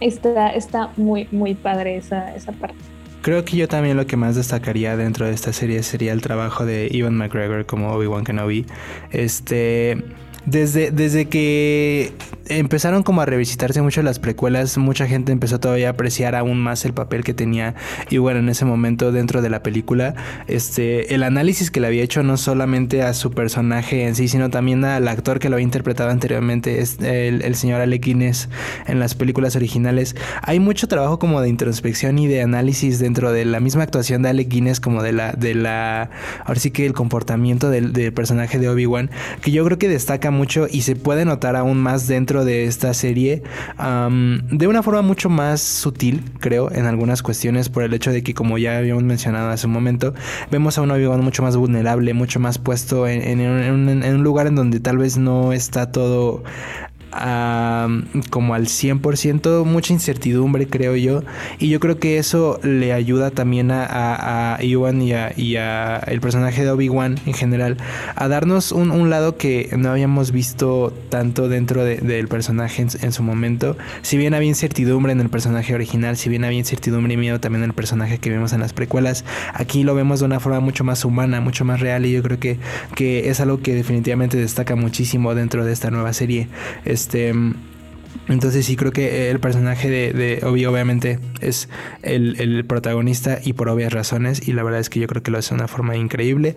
está, 0.00 0.50
está 0.50 0.90
muy, 0.98 1.28
muy 1.30 1.54
padre 1.54 1.96
esa, 1.96 2.36
esa 2.36 2.52
parte. 2.52 2.76
Creo 3.22 3.42
que 3.46 3.56
yo 3.56 3.68
también 3.68 3.96
lo 3.96 4.06
que 4.06 4.16
más 4.16 4.36
destacaría 4.36 4.98
dentro 4.98 5.24
de 5.24 5.32
esta 5.32 5.54
serie 5.54 5.82
sería 5.82 6.12
el 6.12 6.20
trabajo 6.20 6.66
de 6.66 6.88
Ewan 6.88 7.16
McGregor 7.16 7.64
como 7.64 7.90
Obi-Wan 7.92 8.24
Kenobi. 8.24 8.66
Este 9.12 9.96
desde, 10.50 10.90
desde 10.90 11.26
que 11.26 12.12
empezaron 12.48 13.02
como 13.02 13.20
a 13.20 13.26
revisitarse 13.26 13.82
mucho 13.82 14.02
las 14.02 14.18
precuelas, 14.18 14.78
mucha 14.78 15.06
gente 15.06 15.32
empezó 15.32 15.60
todavía 15.60 15.88
a 15.88 15.90
apreciar 15.90 16.34
aún 16.34 16.58
más 16.58 16.84
el 16.84 16.94
papel 16.94 17.24
que 17.24 17.34
tenía 17.34 17.74
y 18.10 18.16
en 18.16 18.48
ese 18.48 18.64
momento 18.64 19.12
dentro 19.12 19.42
de 19.42 19.50
la 19.50 19.62
película, 19.62 20.14
este, 20.46 21.14
el 21.14 21.22
análisis 21.22 21.70
que 21.70 21.80
le 21.80 21.86
había 21.86 22.02
hecho 22.02 22.22
no 22.22 22.36
solamente 22.36 23.02
a 23.02 23.14
su 23.14 23.30
personaje 23.30 24.06
en 24.06 24.14
sí, 24.14 24.28
sino 24.28 24.50
también 24.50 24.84
al 24.84 25.08
actor 25.08 25.38
que 25.38 25.48
lo 25.48 25.56
había 25.56 25.64
interpretado 25.64 26.10
anteriormente, 26.10 26.80
es 26.80 26.98
el, 27.00 27.54
señor 27.54 27.80
Alec 27.80 28.04
Guinness 28.04 28.48
en 28.86 29.00
las 29.00 29.14
películas 29.14 29.56
originales. 29.56 30.14
Hay 30.42 30.60
mucho 30.60 30.88
trabajo 30.88 31.18
como 31.18 31.40
de 31.40 31.48
introspección 31.48 32.18
y 32.18 32.28
de 32.28 32.42
análisis 32.42 32.98
dentro 32.98 33.32
de 33.32 33.44
la 33.44 33.60
misma 33.60 33.82
actuación 33.82 34.22
de 34.22 34.30
Alec 34.30 34.48
Guinness 34.48 34.80
como 34.80 35.02
de 35.02 35.12
la, 35.12 35.32
de 35.32 35.54
la, 35.54 36.10
ahora 36.44 36.60
sí 36.60 36.70
que 36.70 36.86
el 36.86 36.92
comportamiento 36.92 37.70
del, 37.70 37.92
del 37.92 38.12
personaje 38.12 38.58
de 38.58 38.68
Obi-Wan, 38.68 39.10
que 39.42 39.50
yo 39.50 39.64
creo 39.64 39.78
que 39.78 39.88
destaca 39.88 40.30
mucho 40.38 40.66
y 40.70 40.82
se 40.82 40.96
puede 40.96 41.24
notar 41.24 41.56
aún 41.56 41.78
más 41.78 42.06
dentro 42.06 42.44
de 42.44 42.64
esta 42.64 42.94
serie 42.94 43.42
de 43.78 44.66
una 44.66 44.82
forma 44.82 45.02
mucho 45.02 45.28
más 45.28 45.60
sutil, 45.60 46.22
creo, 46.40 46.70
en 46.72 46.86
algunas 46.86 47.22
cuestiones 47.22 47.68
por 47.68 47.82
el 47.82 47.92
hecho 47.92 48.12
de 48.12 48.22
que, 48.22 48.32
como 48.32 48.56
ya 48.56 48.78
habíamos 48.78 49.02
mencionado 49.02 49.50
hace 49.50 49.66
un 49.66 49.72
momento, 49.72 50.14
vemos 50.50 50.78
a 50.78 50.82
un 50.82 50.90
Obi-Wan 50.90 51.22
mucho 51.22 51.42
más 51.42 51.56
vulnerable, 51.56 52.14
mucho 52.14 52.40
más 52.40 52.58
puesto 52.58 53.06
en, 53.08 53.40
un 53.40 54.22
lugar 54.22 54.46
en 54.46 54.54
donde 54.54 54.80
tal 54.80 54.98
vez 54.98 55.18
no 55.18 55.52
está 55.52 55.90
todo 55.90 56.44
como 57.10 58.54
al 58.54 58.66
100%, 58.66 59.64
mucha 59.64 59.92
incertidumbre 59.92 60.66
creo 60.66 60.96
yo, 60.96 61.22
y 61.58 61.68
yo 61.68 61.80
creo 61.80 61.98
que 61.98 62.18
eso 62.18 62.60
le 62.62 62.92
ayuda 62.92 63.30
también 63.30 63.70
a, 63.70 64.56
a, 64.56 64.62
y 64.62 65.56
a, 65.56 65.96
el 66.06 66.20
personaje 66.20 66.64
de 66.64 66.70
Obi-Wan 66.70 67.18
en 67.26 67.34
general 67.34 67.76
a 68.14 68.28
darnos 68.28 68.72
un, 68.72 69.08
lado 69.08 69.36
que 69.36 69.70
no 69.76 69.90
habíamos 69.90 70.32
visto 70.32 70.92
tanto 71.08 71.48
dentro 71.48 71.84
del 71.84 72.28
personaje 72.28 72.86
en, 73.00 73.12
su 73.12 73.22
momento, 73.22 73.76
si 74.02 74.18
bien 74.18 74.34
había 74.34 74.48
incertidumbre 74.48 75.12
en 75.12 75.20
el 75.20 75.30
personaje 75.30 75.74
original, 75.74 76.16
si 76.16 76.28
bien 76.28 76.44
había 76.44 76.58
incertidumbre 76.58 77.14
y 77.14 77.16
miedo 77.16 77.40
también 77.40 77.62
en 77.62 77.70
el 77.70 77.74
personaje 77.74 78.18
que 78.18 78.30
vimos 78.30 78.52
en 78.52 78.60
las 78.60 78.72
precuelas, 78.72 79.24
aquí 79.54 79.82
lo 79.82 79.94
vemos 79.94 80.20
de 80.20 80.26
una 80.26 80.40
forma 80.40 80.60
mucho 80.60 80.84
más 80.84 81.04
humana, 81.04 81.40
mucho 81.40 81.64
más 81.64 81.80
real 81.80 82.04
y 82.04 82.12
yo 82.12 82.22
creo 82.22 82.38
que, 82.38 82.58
que 82.94 83.30
es 83.30 83.40
algo 83.40 83.60
que 83.62 83.74
definitivamente 83.74 84.36
destaca 84.36 84.76
muchísimo 84.76 85.34
dentro 85.34 85.64
de 85.64 85.72
esta 85.72 85.90
nueva 85.90 86.12
serie. 86.12 86.48
Este, 86.98 87.32
entonces 88.28 88.66
sí 88.66 88.74
creo 88.74 88.90
que 88.90 89.30
el 89.30 89.38
personaje 89.38 89.88
de, 89.88 90.40
Obi 90.42 90.66
obviamente 90.66 91.20
es 91.40 91.68
el, 92.02 92.64
protagonista 92.66 93.38
y 93.42 93.52
por 93.52 93.68
obvias 93.68 93.92
razones 93.92 94.46
y 94.46 94.52
la 94.52 94.62
verdad 94.62 94.80
es 94.80 94.90
que 94.90 95.00
yo 95.00 95.06
creo 95.06 95.22
que 95.22 95.30
lo 95.30 95.38
hace 95.38 95.54
de 95.54 95.60
una 95.60 95.68
forma 95.68 95.96
increíble. 95.96 96.56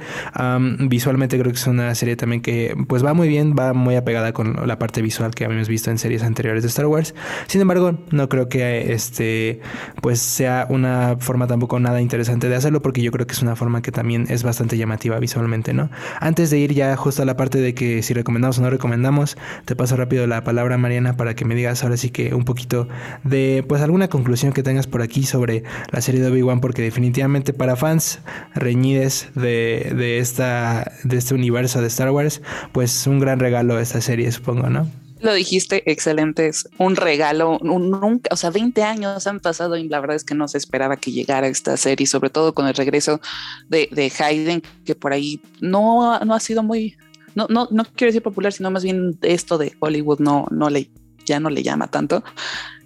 visualmente 0.79 1.37
creo 1.39 1.51
que 1.51 1.57
es 1.57 1.67
una 1.67 1.93
serie 1.95 2.15
también 2.15 2.41
que 2.41 2.75
pues 2.87 3.05
va 3.05 3.13
muy 3.13 3.27
bien, 3.27 3.55
va 3.57 3.73
muy 3.73 3.95
apegada 3.95 4.33
con 4.33 4.67
la 4.67 4.79
parte 4.79 5.01
visual 5.01 5.33
que 5.33 5.45
habíamos 5.45 5.67
visto 5.67 5.91
en 5.91 5.97
series 5.97 6.23
anteriores 6.23 6.63
de 6.63 6.69
Star 6.69 6.87
Wars. 6.87 7.13
Sin 7.47 7.61
embargo, 7.61 7.97
no 8.11 8.29
creo 8.29 8.49
que 8.49 8.93
este 8.93 9.61
pues 10.01 10.19
sea 10.19 10.65
una 10.69 11.17
forma 11.19 11.47
tampoco 11.47 11.79
nada 11.79 12.01
interesante 12.01 12.49
de 12.49 12.55
hacerlo 12.55 12.81
porque 12.81 13.01
yo 13.01 13.11
creo 13.11 13.27
que 13.27 13.33
es 13.33 13.41
una 13.41 13.55
forma 13.55 13.81
que 13.81 13.91
también 13.91 14.25
es 14.29 14.43
bastante 14.43 14.77
llamativa 14.77 15.19
visualmente, 15.19 15.73
¿no? 15.73 15.89
Antes 16.19 16.49
de 16.49 16.59
ir 16.59 16.73
ya 16.73 16.95
justo 16.95 17.21
a 17.21 17.25
la 17.25 17.37
parte 17.37 17.59
de 17.59 17.73
que 17.73 18.03
si 18.03 18.13
recomendamos 18.13 18.59
o 18.59 18.61
no 18.61 18.69
recomendamos, 18.69 19.37
te 19.65 19.75
paso 19.75 19.95
rápido 19.95 20.27
la 20.27 20.43
palabra 20.43 20.77
Mariana 20.77 21.17
para 21.17 21.35
que 21.35 21.45
me 21.45 21.55
digas 21.55 21.83
ahora 21.83 21.97
sí 21.97 22.09
que 22.09 22.33
un 22.33 22.45
poquito 22.45 22.87
de 23.23 23.63
pues 23.67 23.81
alguna 23.81 24.07
conclusión 24.07 24.53
que 24.53 24.63
tengas 24.71 24.88
por 24.88 25.01
aquí 25.01 25.23
sobre 25.23 25.63
la 25.91 25.99
serie 25.99 26.21
de 26.21 26.27
Obi-Wan 26.27 26.62
porque 26.62 26.81
definitivamente 26.81 27.51
para 27.51 27.75
fans 27.75 28.19
reñides 28.55 29.27
de, 29.36 29.91
de, 29.97 30.19
esta, 30.19 30.93
de 31.03 31.17
este 31.17 31.34
universo 31.34 31.81
de 31.81 31.88
Star 31.88 32.10
Wars 32.12 32.41
pues 32.71 33.05
un 33.05 33.19
gran 33.19 33.41
regalo 33.41 33.77
esta 33.81 33.99
serie 33.99 34.31
supongo, 34.31 34.69
¿no? 34.69 34.89
Lo 35.19 35.34
dijiste, 35.34 35.84
excelente, 35.91 36.47
es 36.47 36.69
un 36.77 36.95
regalo, 36.95 37.60
nunca, 37.62 38.29
o 38.31 38.38
sea, 38.38 38.49
20 38.49 38.81
años 38.81 39.27
han 39.27 39.41
pasado 39.41 39.75
y 39.75 39.89
la 39.89 39.99
verdad 39.99 40.15
es 40.15 40.23
que 40.23 40.34
no 40.34 40.47
se 40.47 40.57
esperaba 40.57 40.95
que 40.95 41.12
llegara 41.12 41.47
esta 41.47 41.75
serie, 41.75 42.07
sobre 42.07 42.29
todo 42.29 42.55
con 42.55 42.65
el 42.65 42.73
regreso 42.73 43.19
de, 43.67 43.89
de 43.91 44.12
Hayden, 44.17 44.63
que 44.86 44.95
por 44.95 45.12
ahí 45.12 45.41
no, 45.60 46.17
no 46.21 46.34
ha 46.34 46.39
sido 46.39 46.63
muy, 46.63 46.95
no, 47.36 47.45
no, 47.49 47.67
no 47.71 47.84
quiero 47.84 48.10
decir 48.10 48.23
popular, 48.23 48.53
sino 48.53 48.71
más 48.71 48.84
bien 48.84 49.19
esto 49.21 49.57
de 49.57 49.73
Hollywood 49.79 50.19
no, 50.19 50.47
no 50.49 50.69
le 50.71 50.89
ya 51.25 51.39
no 51.39 51.49
le 51.49 51.63
llama 51.63 51.88
tanto. 51.88 52.23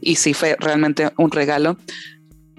Y 0.01 0.15
sí 0.15 0.33
fue 0.33 0.55
realmente 0.59 1.11
un 1.17 1.31
regalo. 1.31 1.77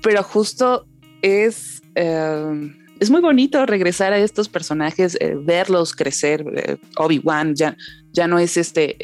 Pero 0.03 0.23
justo 0.23 0.87
es, 1.23 1.83
eh, 1.95 2.73
es 3.01 3.11
muy 3.11 3.21
bonito 3.21 3.65
regresar 3.67 4.13
a 4.13 4.19
estos 4.19 4.49
personajes, 4.49 5.17
eh, 5.21 5.35
verlos 5.39 5.95
crecer. 5.95 6.45
Eh, 6.57 6.77
Obi-Wan 6.97 7.55
ya, 7.55 7.77
ya 8.13 8.27
no 8.27 8.39
es 8.39 8.57
este 8.57 8.97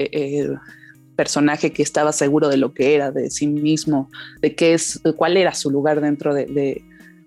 personaje 1.17 1.73
que 1.73 1.83
estaba 1.83 2.13
seguro 2.13 2.49
de 2.49 2.57
lo 2.57 2.73
que 2.73 2.95
era, 2.95 3.11
de 3.11 3.31
sí 3.31 3.47
mismo, 3.47 4.11
de 4.41 4.55
qué 4.55 4.75
es, 4.75 5.01
cuál 5.17 5.37
era 5.37 5.55
su 5.55 5.71
lugar 5.71 6.01
dentro 6.01 6.35
de, 6.35 6.47
de 6.47 6.83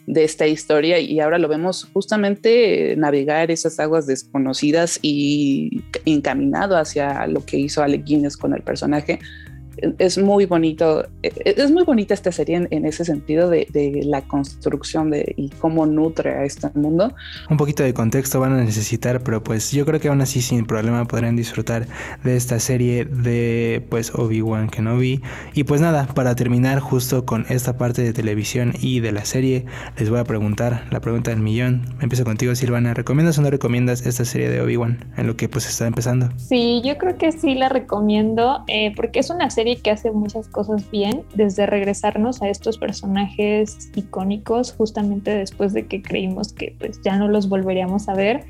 esta 0.07 0.47
historia 0.47 0.99
y 0.99 1.19
ahora 1.19 1.39
lo 1.39 1.47
vemos 1.47 1.89
justamente 1.93 2.95
navegar 2.97 3.51
esas 3.51 3.79
aguas 3.79 4.07
desconocidas 4.07 4.99
y 5.01 5.83
encaminado 6.05 6.77
hacia 6.77 7.25
lo 7.27 7.43
que 7.45 7.57
hizo 7.57 7.81
Alec 7.81 8.03
Guinness 8.05 8.37
con 8.37 8.53
el 8.53 8.61
personaje 8.61 9.19
es 9.97 10.17
muy 10.17 10.45
bonito, 10.45 11.05
e, 11.23 11.27
e, 11.27 11.55
es 11.57 11.71
muy 11.71 11.83
bonita 11.83 12.13
esta 12.13 12.31
serie 12.31 12.67
en, 12.69 12.85
ese 12.85 13.05
sentido 13.05 13.49
de, 13.49 13.67
la 14.05 14.21
construcción 14.21 15.09
de, 15.09 15.33
y 15.38 15.49
cómo 15.49 15.85
nutre 15.85 16.31
a 16.31 16.43
este 16.43 16.69
mundo. 16.75 17.13
Un 17.49 17.57
poquito 17.57 17.83
de 17.83 17.93
contexto 17.93 18.39
van 18.39 18.53
a 18.53 18.63
necesitar, 18.63 19.21
pero 19.23 19.43
pues 19.43 19.71
yo 19.71 19.85
creo 19.85 19.99
que 19.99 20.07
aún 20.07 20.21
así 20.21 20.41
sin 20.41 20.65
problema 20.65 21.05
podrán 21.05 21.35
disfrutar 21.35 21.88
de 22.23 22.35
esta 22.35 22.59
serie 22.59 23.05
de 23.05 23.85
pues 23.89 24.13
Obi-Wan 24.13 24.69
Kenobi. 24.69 25.21
Y 25.53 25.63
pues 25.63 25.81
nada, 25.81 26.07
para 26.07 26.35
terminar 26.35 26.79
justo 26.79 27.25
con 27.25 27.45
esta 27.49 27.77
parte 27.77 28.01
de 28.01 28.13
televisión 28.13 28.73
y 28.79 28.99
de 28.99 29.11
la 29.11 29.25
serie, 29.25 29.65
les 29.97 30.09
voy 30.09 30.19
a 30.19 30.23
preguntar 30.23 30.85
la 30.91 31.01
pregunta 31.01 31.31
del 31.31 31.39
millón. 31.39 31.85
Empiezo 32.01 32.23
contigo 32.23 32.55
Silvana, 32.55 32.93
¿recomiendas 32.93 33.38
o 33.38 33.41
no 33.41 33.49
recomiendas 33.49 34.05
esta 34.05 34.25
serie 34.25 34.49
de 34.49 34.61
Obi-Wan 34.61 35.05
en 35.17 35.27
lo 35.27 35.35
que 35.35 35.49
pues 35.49 35.67
está 35.67 35.88
empezando? 35.88 36.29
Sí, 36.38 36.81
yo 36.83 36.97
creo 36.97 37.17
que 37.17 37.31
sí 37.31 37.55
la 37.55 37.69
recomiendo 37.69 38.63
eh, 38.67 38.93
porque 38.95 39.19
es 39.19 39.29
una 39.29 39.49
serie 39.49 39.64
que 39.78 39.91
hace 39.91 40.12
muchas 40.12 40.47
cosas 40.47 40.89
bien, 40.91 41.23
desde 41.34 41.65
regresarnos 41.65 42.41
a 42.41 42.49
estos 42.49 42.78
personajes 42.78 43.91
icónicos 43.95 44.73
justamente 44.73 45.36
después 45.36 45.73
de 45.73 45.88
que 45.88 46.01
creímos 46.01 46.54
que 46.54 46.75
pues 46.78 47.01
ya 47.04 47.17
no 47.17 47.28
los 47.28 47.49
volveríamos 47.49 48.08
a 48.08 48.13
ver, 48.13 48.45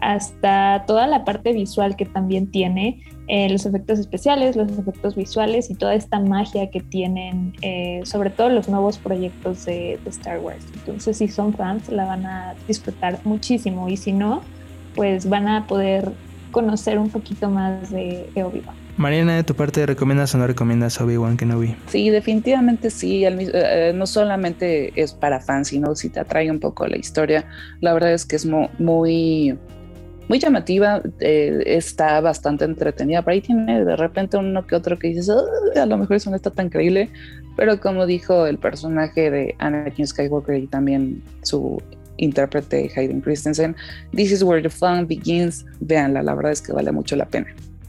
hasta 0.00 0.84
toda 0.86 1.06
la 1.06 1.24
parte 1.24 1.52
visual 1.52 1.96
que 1.96 2.04
también 2.04 2.50
tiene, 2.50 3.02
eh, 3.28 3.48
los 3.50 3.66
efectos 3.66 3.98
especiales, 3.98 4.56
los 4.56 4.70
efectos 4.70 5.16
visuales 5.16 5.70
y 5.70 5.74
toda 5.74 5.94
esta 5.94 6.20
magia 6.20 6.70
que 6.70 6.80
tienen, 6.80 7.54
eh, 7.62 8.00
sobre 8.04 8.30
todo 8.30 8.50
los 8.50 8.68
nuevos 8.68 8.98
proyectos 8.98 9.64
de, 9.64 9.98
Star 10.06 10.38
Wars. 10.40 10.64
Entonces, 10.74 11.16
si 11.16 11.28
son 11.28 11.52
fans, 11.54 11.88
la 11.88 12.04
van 12.04 12.26
a 12.26 12.54
disfrutar 12.68 13.18
muchísimo 13.24 13.88
y 13.88 13.96
si 13.96 14.12
no, 14.12 14.42
pues 14.94 15.28
van 15.28 15.48
a 15.48 15.66
poder 15.66 16.12
conocer 16.52 16.98
un 16.98 17.10
poquito 17.10 17.50
más 17.50 17.90
de, 17.90 18.30
de 18.34 18.44
Obi-Wan. 18.44 18.85
Mariana, 18.96 19.36
de 19.36 19.44
tu 19.44 19.54
parte, 19.54 19.84
¿recomiendas 19.84 20.34
o 20.34 20.38
no 20.38 20.46
recomiendas 20.46 20.98
Obi-Wan 21.00 21.36
Kenobi? 21.36 21.76
Sí, 21.88 22.08
definitivamente 22.08 22.88
sí. 22.88 23.24
Eh, 23.26 23.92
no 23.94 24.06
solamente 24.06 24.92
es 25.00 25.12
para 25.12 25.38
fans, 25.40 25.68
sino 25.68 25.94
si 25.94 26.08
te 26.08 26.20
atrae 26.20 26.50
un 26.50 26.60
poco 26.60 26.86
la 26.86 26.96
historia. 26.96 27.44
La 27.80 27.92
verdad 27.92 28.14
es 28.14 28.24
que 28.24 28.36
es 28.36 28.46
muy, 28.46 29.58
muy 30.28 30.38
llamativa, 30.38 31.02
eh, 31.20 31.62
está 31.66 32.22
bastante 32.22 32.64
entretenida. 32.64 33.20
Por 33.20 33.34
ahí 33.34 33.42
tiene 33.42 33.84
de 33.84 33.96
repente 33.96 34.38
uno 34.38 34.66
que 34.66 34.74
otro 34.74 34.98
que 34.98 35.08
dices, 35.08 35.28
a 35.28 35.86
lo 35.86 35.98
mejor 35.98 36.16
eso 36.16 36.30
no 36.30 36.36
está 36.36 36.50
tan 36.50 36.70
creíble. 36.70 37.10
Pero 37.54 37.78
como 37.78 38.06
dijo 38.06 38.46
el 38.46 38.56
personaje 38.56 39.30
de 39.30 39.54
Anakin 39.58 40.06
Skywalker 40.06 40.56
y 40.56 40.68
también 40.68 41.22
su 41.42 41.82
intérprete 42.16 42.90
Hayden 42.96 43.20
Christensen, 43.20 43.76
This 44.14 44.32
is 44.32 44.42
where 44.42 44.62
the 44.62 44.70
fun 44.70 45.06
begins. 45.06 45.66
Véanla, 45.80 46.22
la 46.22 46.34
verdad 46.34 46.52
es 46.52 46.62
que 46.62 46.72
vale 46.72 46.92
mucho 46.92 47.14
la 47.14 47.26
pena. 47.26 47.48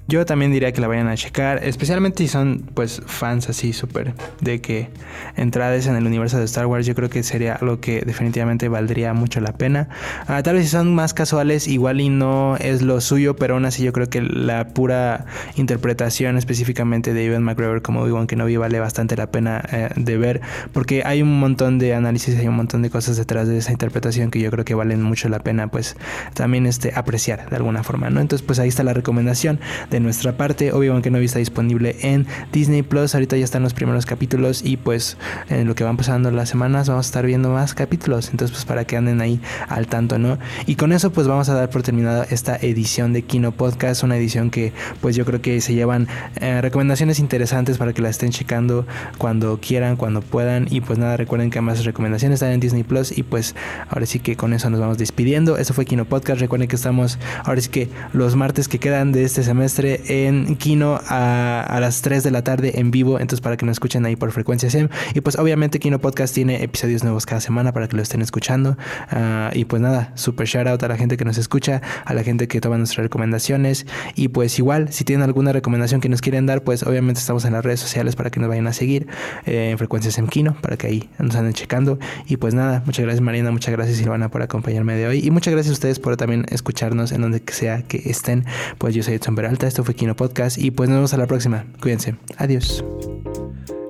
Yo 0.10 0.26
también 0.26 0.54
diría 0.54 0.72
que 0.72 0.80
la 0.80 0.88
vayan 0.88 1.10
a 1.10 1.15
checar, 1.15 1.62
especialmente 1.65 2.24
si 2.24 2.30
son 2.30 2.63
pues 2.74 3.02
fans 3.06 3.50
así 3.50 3.74
súper 3.74 4.13
de 4.39 4.62
que 4.62 4.89
entradas 5.36 5.86
en 5.88 5.98
el 5.98 6.06
universo 6.06 6.38
de 6.38 6.46
Star 6.46 6.65
Wars, 6.65 6.86
yo 6.86 6.96
creo 6.96 7.10
que 7.10 7.24
sería 7.24 7.56
algo 7.56 7.82
que 7.82 8.04
definitivamente 8.06 8.70
valdría 8.70 9.13
mucho 9.13 9.41
la 9.41 9.52
pena. 9.52 9.89
Ah, 10.28 10.41
tal 10.43 10.56
vez 10.56 10.63
si 10.63 10.70
son 10.70 10.96
más 10.96 11.13
casuales, 11.13 11.67
igual 11.67 12.00
y 12.00 12.08
no 12.08 12.56
es 12.56 12.84
lo 12.84 13.02
suyo, 13.02 13.36
pero 13.36 13.56
aún 13.56 13.65
así 13.65 13.84
yo 13.84 13.91
creo 13.91 14.10
que 14.10 14.22
la 14.22 14.70
pura 14.70 15.26
interpretación 15.58 16.38
específicamente 16.38 17.13
de 17.13 17.26
Ewan 17.26 17.43
McGregor 17.43 17.82
como 17.82 18.02
Obi-Wan 18.04 18.28
Kenobi 18.28 18.56
vale 18.56 18.80
bastante 18.80 19.17
la 19.17 19.30
pena 19.30 19.62
eh, 19.74 19.89
de 19.98 20.17
ver, 20.17 20.39
porque 20.72 21.04
hay 21.06 21.22
un 21.22 21.38
montón 21.38 21.80
de 21.80 21.93
análisis, 21.93 22.38
hay 22.38 22.48
un 22.48 22.56
montón 22.56 22.82
de 22.82 22.89
cosas 22.89 23.17
detrás 23.17 23.50
de 23.50 23.58
esa 23.58 23.74
interpretación 23.74 24.32
que 24.32 24.39
yo 24.39 24.52
creo 24.52 24.63
que 24.63 24.74
valen 24.74 25.04
mucho 25.04 25.28
la 25.28 25.39
pena 25.39 25.67
pues 25.67 25.98
también 26.34 26.65
este 26.65 26.93
apreciar 26.96 27.50
de 27.50 27.58
alguna 27.58 27.84
forma, 27.84 28.10
¿no? 28.10 28.22
Entonces 28.22 28.46
pues 28.46 28.60
ahí 28.60 28.70
está 28.70 28.84
la 28.84 28.93
recomendación 28.93 29.60
de 29.89 29.97
nuestra 30.04 30.38
parte. 30.38 30.72
Obi-Wan 30.72 31.02
Kenobi 31.02 31.26
está 31.26 31.40
disponible 31.40 31.96
en 32.02 32.26
Disney 32.52 32.84
Plus. 32.84 33.16
Ahorita 33.16 33.38
ya 33.38 33.44
están 33.44 33.64
los 33.64 33.74
primeros 33.74 34.06
capítulos 34.06 34.62
y 34.64 34.78
pues 34.78 35.18
en 35.50 35.68
lo 35.68 35.76
que 35.76 35.84
van 35.84 35.98
pasando 35.98 36.32
las 36.32 36.50
semanas 36.50 36.90
vamos 36.90 37.06
a 37.06 37.10
estar 37.10 37.26
viendo 37.26 37.50
más 37.50 37.74
capítulos. 37.74 38.30
Entonces 38.32 38.56
pues 38.56 38.66
para 38.66 38.86
que 38.86 38.98
anden 38.98 39.22
ahí 39.22 39.40
al 39.68 39.88
tanto, 39.88 40.18
¿no? 40.18 40.38
Y 40.66 40.76
con 40.76 40.92
eso 40.92 41.12
pues 41.12 41.28
vamos 41.28 41.50
a 41.50 41.54
dar 41.54 41.70
por 41.70 41.84
terminada 41.84 42.26
esta 42.30 42.56
edición 42.56 43.14
de 43.14 43.24
Kino 43.24 43.52
Podcast. 43.52 44.04
Una 44.04 44.18
edición 44.18 44.50
que 44.50 44.74
pues 45.02 45.16
yo 45.16 45.26
creo 45.26 45.42
que 45.42 45.62
se 45.62 45.74
llevan 45.74 46.08
eh, 46.40 46.62
recomendaciones 46.62 47.20
interesantes 47.20 47.78
para 47.78 47.94
que 47.94 48.02
la 48.02 48.10
estén 48.10 48.32
checando 48.32 48.86
cuando 49.18 49.60
quieran, 49.60 49.96
cuando 49.96 50.22
puedan. 50.22 50.68
Y 50.70 50.82
pues 50.82 51.00
nada, 51.00 51.18
recuerden 51.18 51.50
que 51.50 51.60
ambas 51.60 51.86
recomendaciones 51.86 52.36
están 52.38 52.52
en 52.52 52.60
Disney 52.60 52.84
Plus. 52.84 53.18
Y 53.18 53.24
pues 53.24 53.56
ahora 53.90 54.06
sí 54.06 54.20
que 54.20 54.36
con 54.36 54.54
eso 54.54 54.70
nos 54.70 54.80
vamos 54.80 54.98
despidiendo. 54.98 55.58
Eso 55.58 55.74
fue 55.74 55.86
Kino 55.86 56.06
Podcast. 56.06 56.40
Recuerden 56.42 56.68
que 56.68 56.76
estamos 56.76 57.18
ahora 57.44 57.62
sí 57.62 57.70
que 57.70 57.90
los 58.14 58.36
martes 58.36 58.68
que 58.68 58.80
quedan 58.80 59.12
de 59.12 59.24
este 59.24 59.44
semestre 59.44 59.87
en 60.08 60.56
Kino 60.56 61.00
a, 61.08 61.78
las 61.80 62.02
3 62.02 62.23
de 62.23 62.32
la 62.32 62.43
tarde 62.43 62.80
en 62.80 62.91
vivo, 62.91 63.19
entonces 63.19 63.41
para 63.41 63.58
que 63.58 63.65
nos 63.65 63.73
escuchen 63.73 64.06
ahí 64.06 64.15
por 64.15 64.32
frecuencia 64.32 64.69
SEM. 64.69 64.89
Y 65.13 65.21
pues 65.21 65.38
obviamente 65.38 65.80
Kino 65.80 66.00
Podcast 66.00 66.34
tiene 66.34 66.63
episodios 66.63 67.04
nuevos 67.04 67.26
cada 67.26 67.41
semana 67.41 67.73
para 67.73 67.88
que 67.88 67.95
lo 67.95 68.02
estén 68.02 68.21
escuchando. 68.21 68.78
Ah, 69.10 69.52
y 69.54 69.65
pues 69.65 69.82
nada, 69.82 70.12
super 70.15 70.47
shout 70.47 70.67
out 70.67 70.84
a 70.84 70.88
la 70.88 70.97
gente 70.97 71.17
que 71.17 71.26
nos 71.26 71.38
escucha, 71.38 71.82
a 72.06 72.13
la 72.13 72.23
gente 72.23 72.47
que 72.47 72.62
toma 72.62 72.78
nuestras 72.78 73.04
recomendaciones. 73.04 73.86
Y 74.15 74.30
pues 74.30 74.58
igual, 74.60 74.91
si 74.91 75.04
tienen 75.04 75.23
alguna 75.23 75.52
recomendación 75.54 76.02
que 76.02 76.10
nos 76.10 76.21
quieren 76.21 76.45
dar, 76.45 76.63
pues 76.63 76.84
obviamente 76.84 77.19
estamos 77.19 77.45
en 77.45 77.54
las 77.54 77.63
redes 77.63 77.80
sociales 77.80 78.15
para 78.15 78.30
que 78.30 78.39
nos 78.39 78.50
vayan 78.50 78.67
a 78.67 78.73
seguir 78.73 79.08
eh, 79.45 79.69
en 79.71 79.78
frecuencias 79.78 80.15
SEM 80.15 80.28
Kino, 80.28 80.56
para 80.62 80.78
que 80.78 80.88
ahí 80.88 81.10
nos 81.19 81.36
anden 81.36 81.54
checando. 81.54 82.00
Y 82.28 82.38
pues 82.38 82.54
nada, 82.54 82.84
muchas 82.86 83.04
gracias 83.04 83.21
Marina, 83.21 83.52
muchas 83.52 83.73
gracias 83.73 83.97
Silvana 83.97 84.30
por 84.30 84.41
acompañarme 84.41 84.95
de 84.95 85.08
hoy. 85.08 85.21
Y 85.23 85.32
muchas 85.32 85.54
gracias 85.54 85.71
a 85.71 85.73
ustedes 85.73 86.00
por 86.00 86.17
también 86.17 86.45
escucharnos 86.50 87.12
en 87.12 87.21
donde 87.21 87.41
sea 87.52 87.84
que 87.84 88.02
estén. 88.10 88.45
Pues 88.78 88.95
yo 88.95 89.04
soy 89.04 89.15
Edson 89.15 89.36
Peralta, 89.36 89.67
esto 89.78 89.86
fue 89.86 89.94
Kino 89.94 90.16
Podcast 90.16 90.58
y 90.58 90.72
pues 90.72 90.90
nos 90.90 90.98
vemos 90.98 91.13
a 91.13 91.18
la 91.18 91.28
próxima. 91.28 91.68
Cuídense. 91.80 92.16
Adiós. 92.38 92.84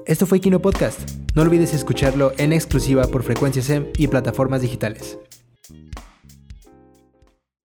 Esto 0.06 0.26
fue 0.26 0.41
Kino 0.41 0.62
Podcast. 0.62 1.00
No 1.34 1.43
olvides 1.43 1.73
escucharlo 1.73 2.34
en 2.38 2.52
exclusiva 2.52 3.08
por 3.08 3.23
Frecuencia 3.23 3.62
SEM 3.62 3.86
y 3.95 4.08
plataformas 4.08 4.62
digitales. 4.62 5.17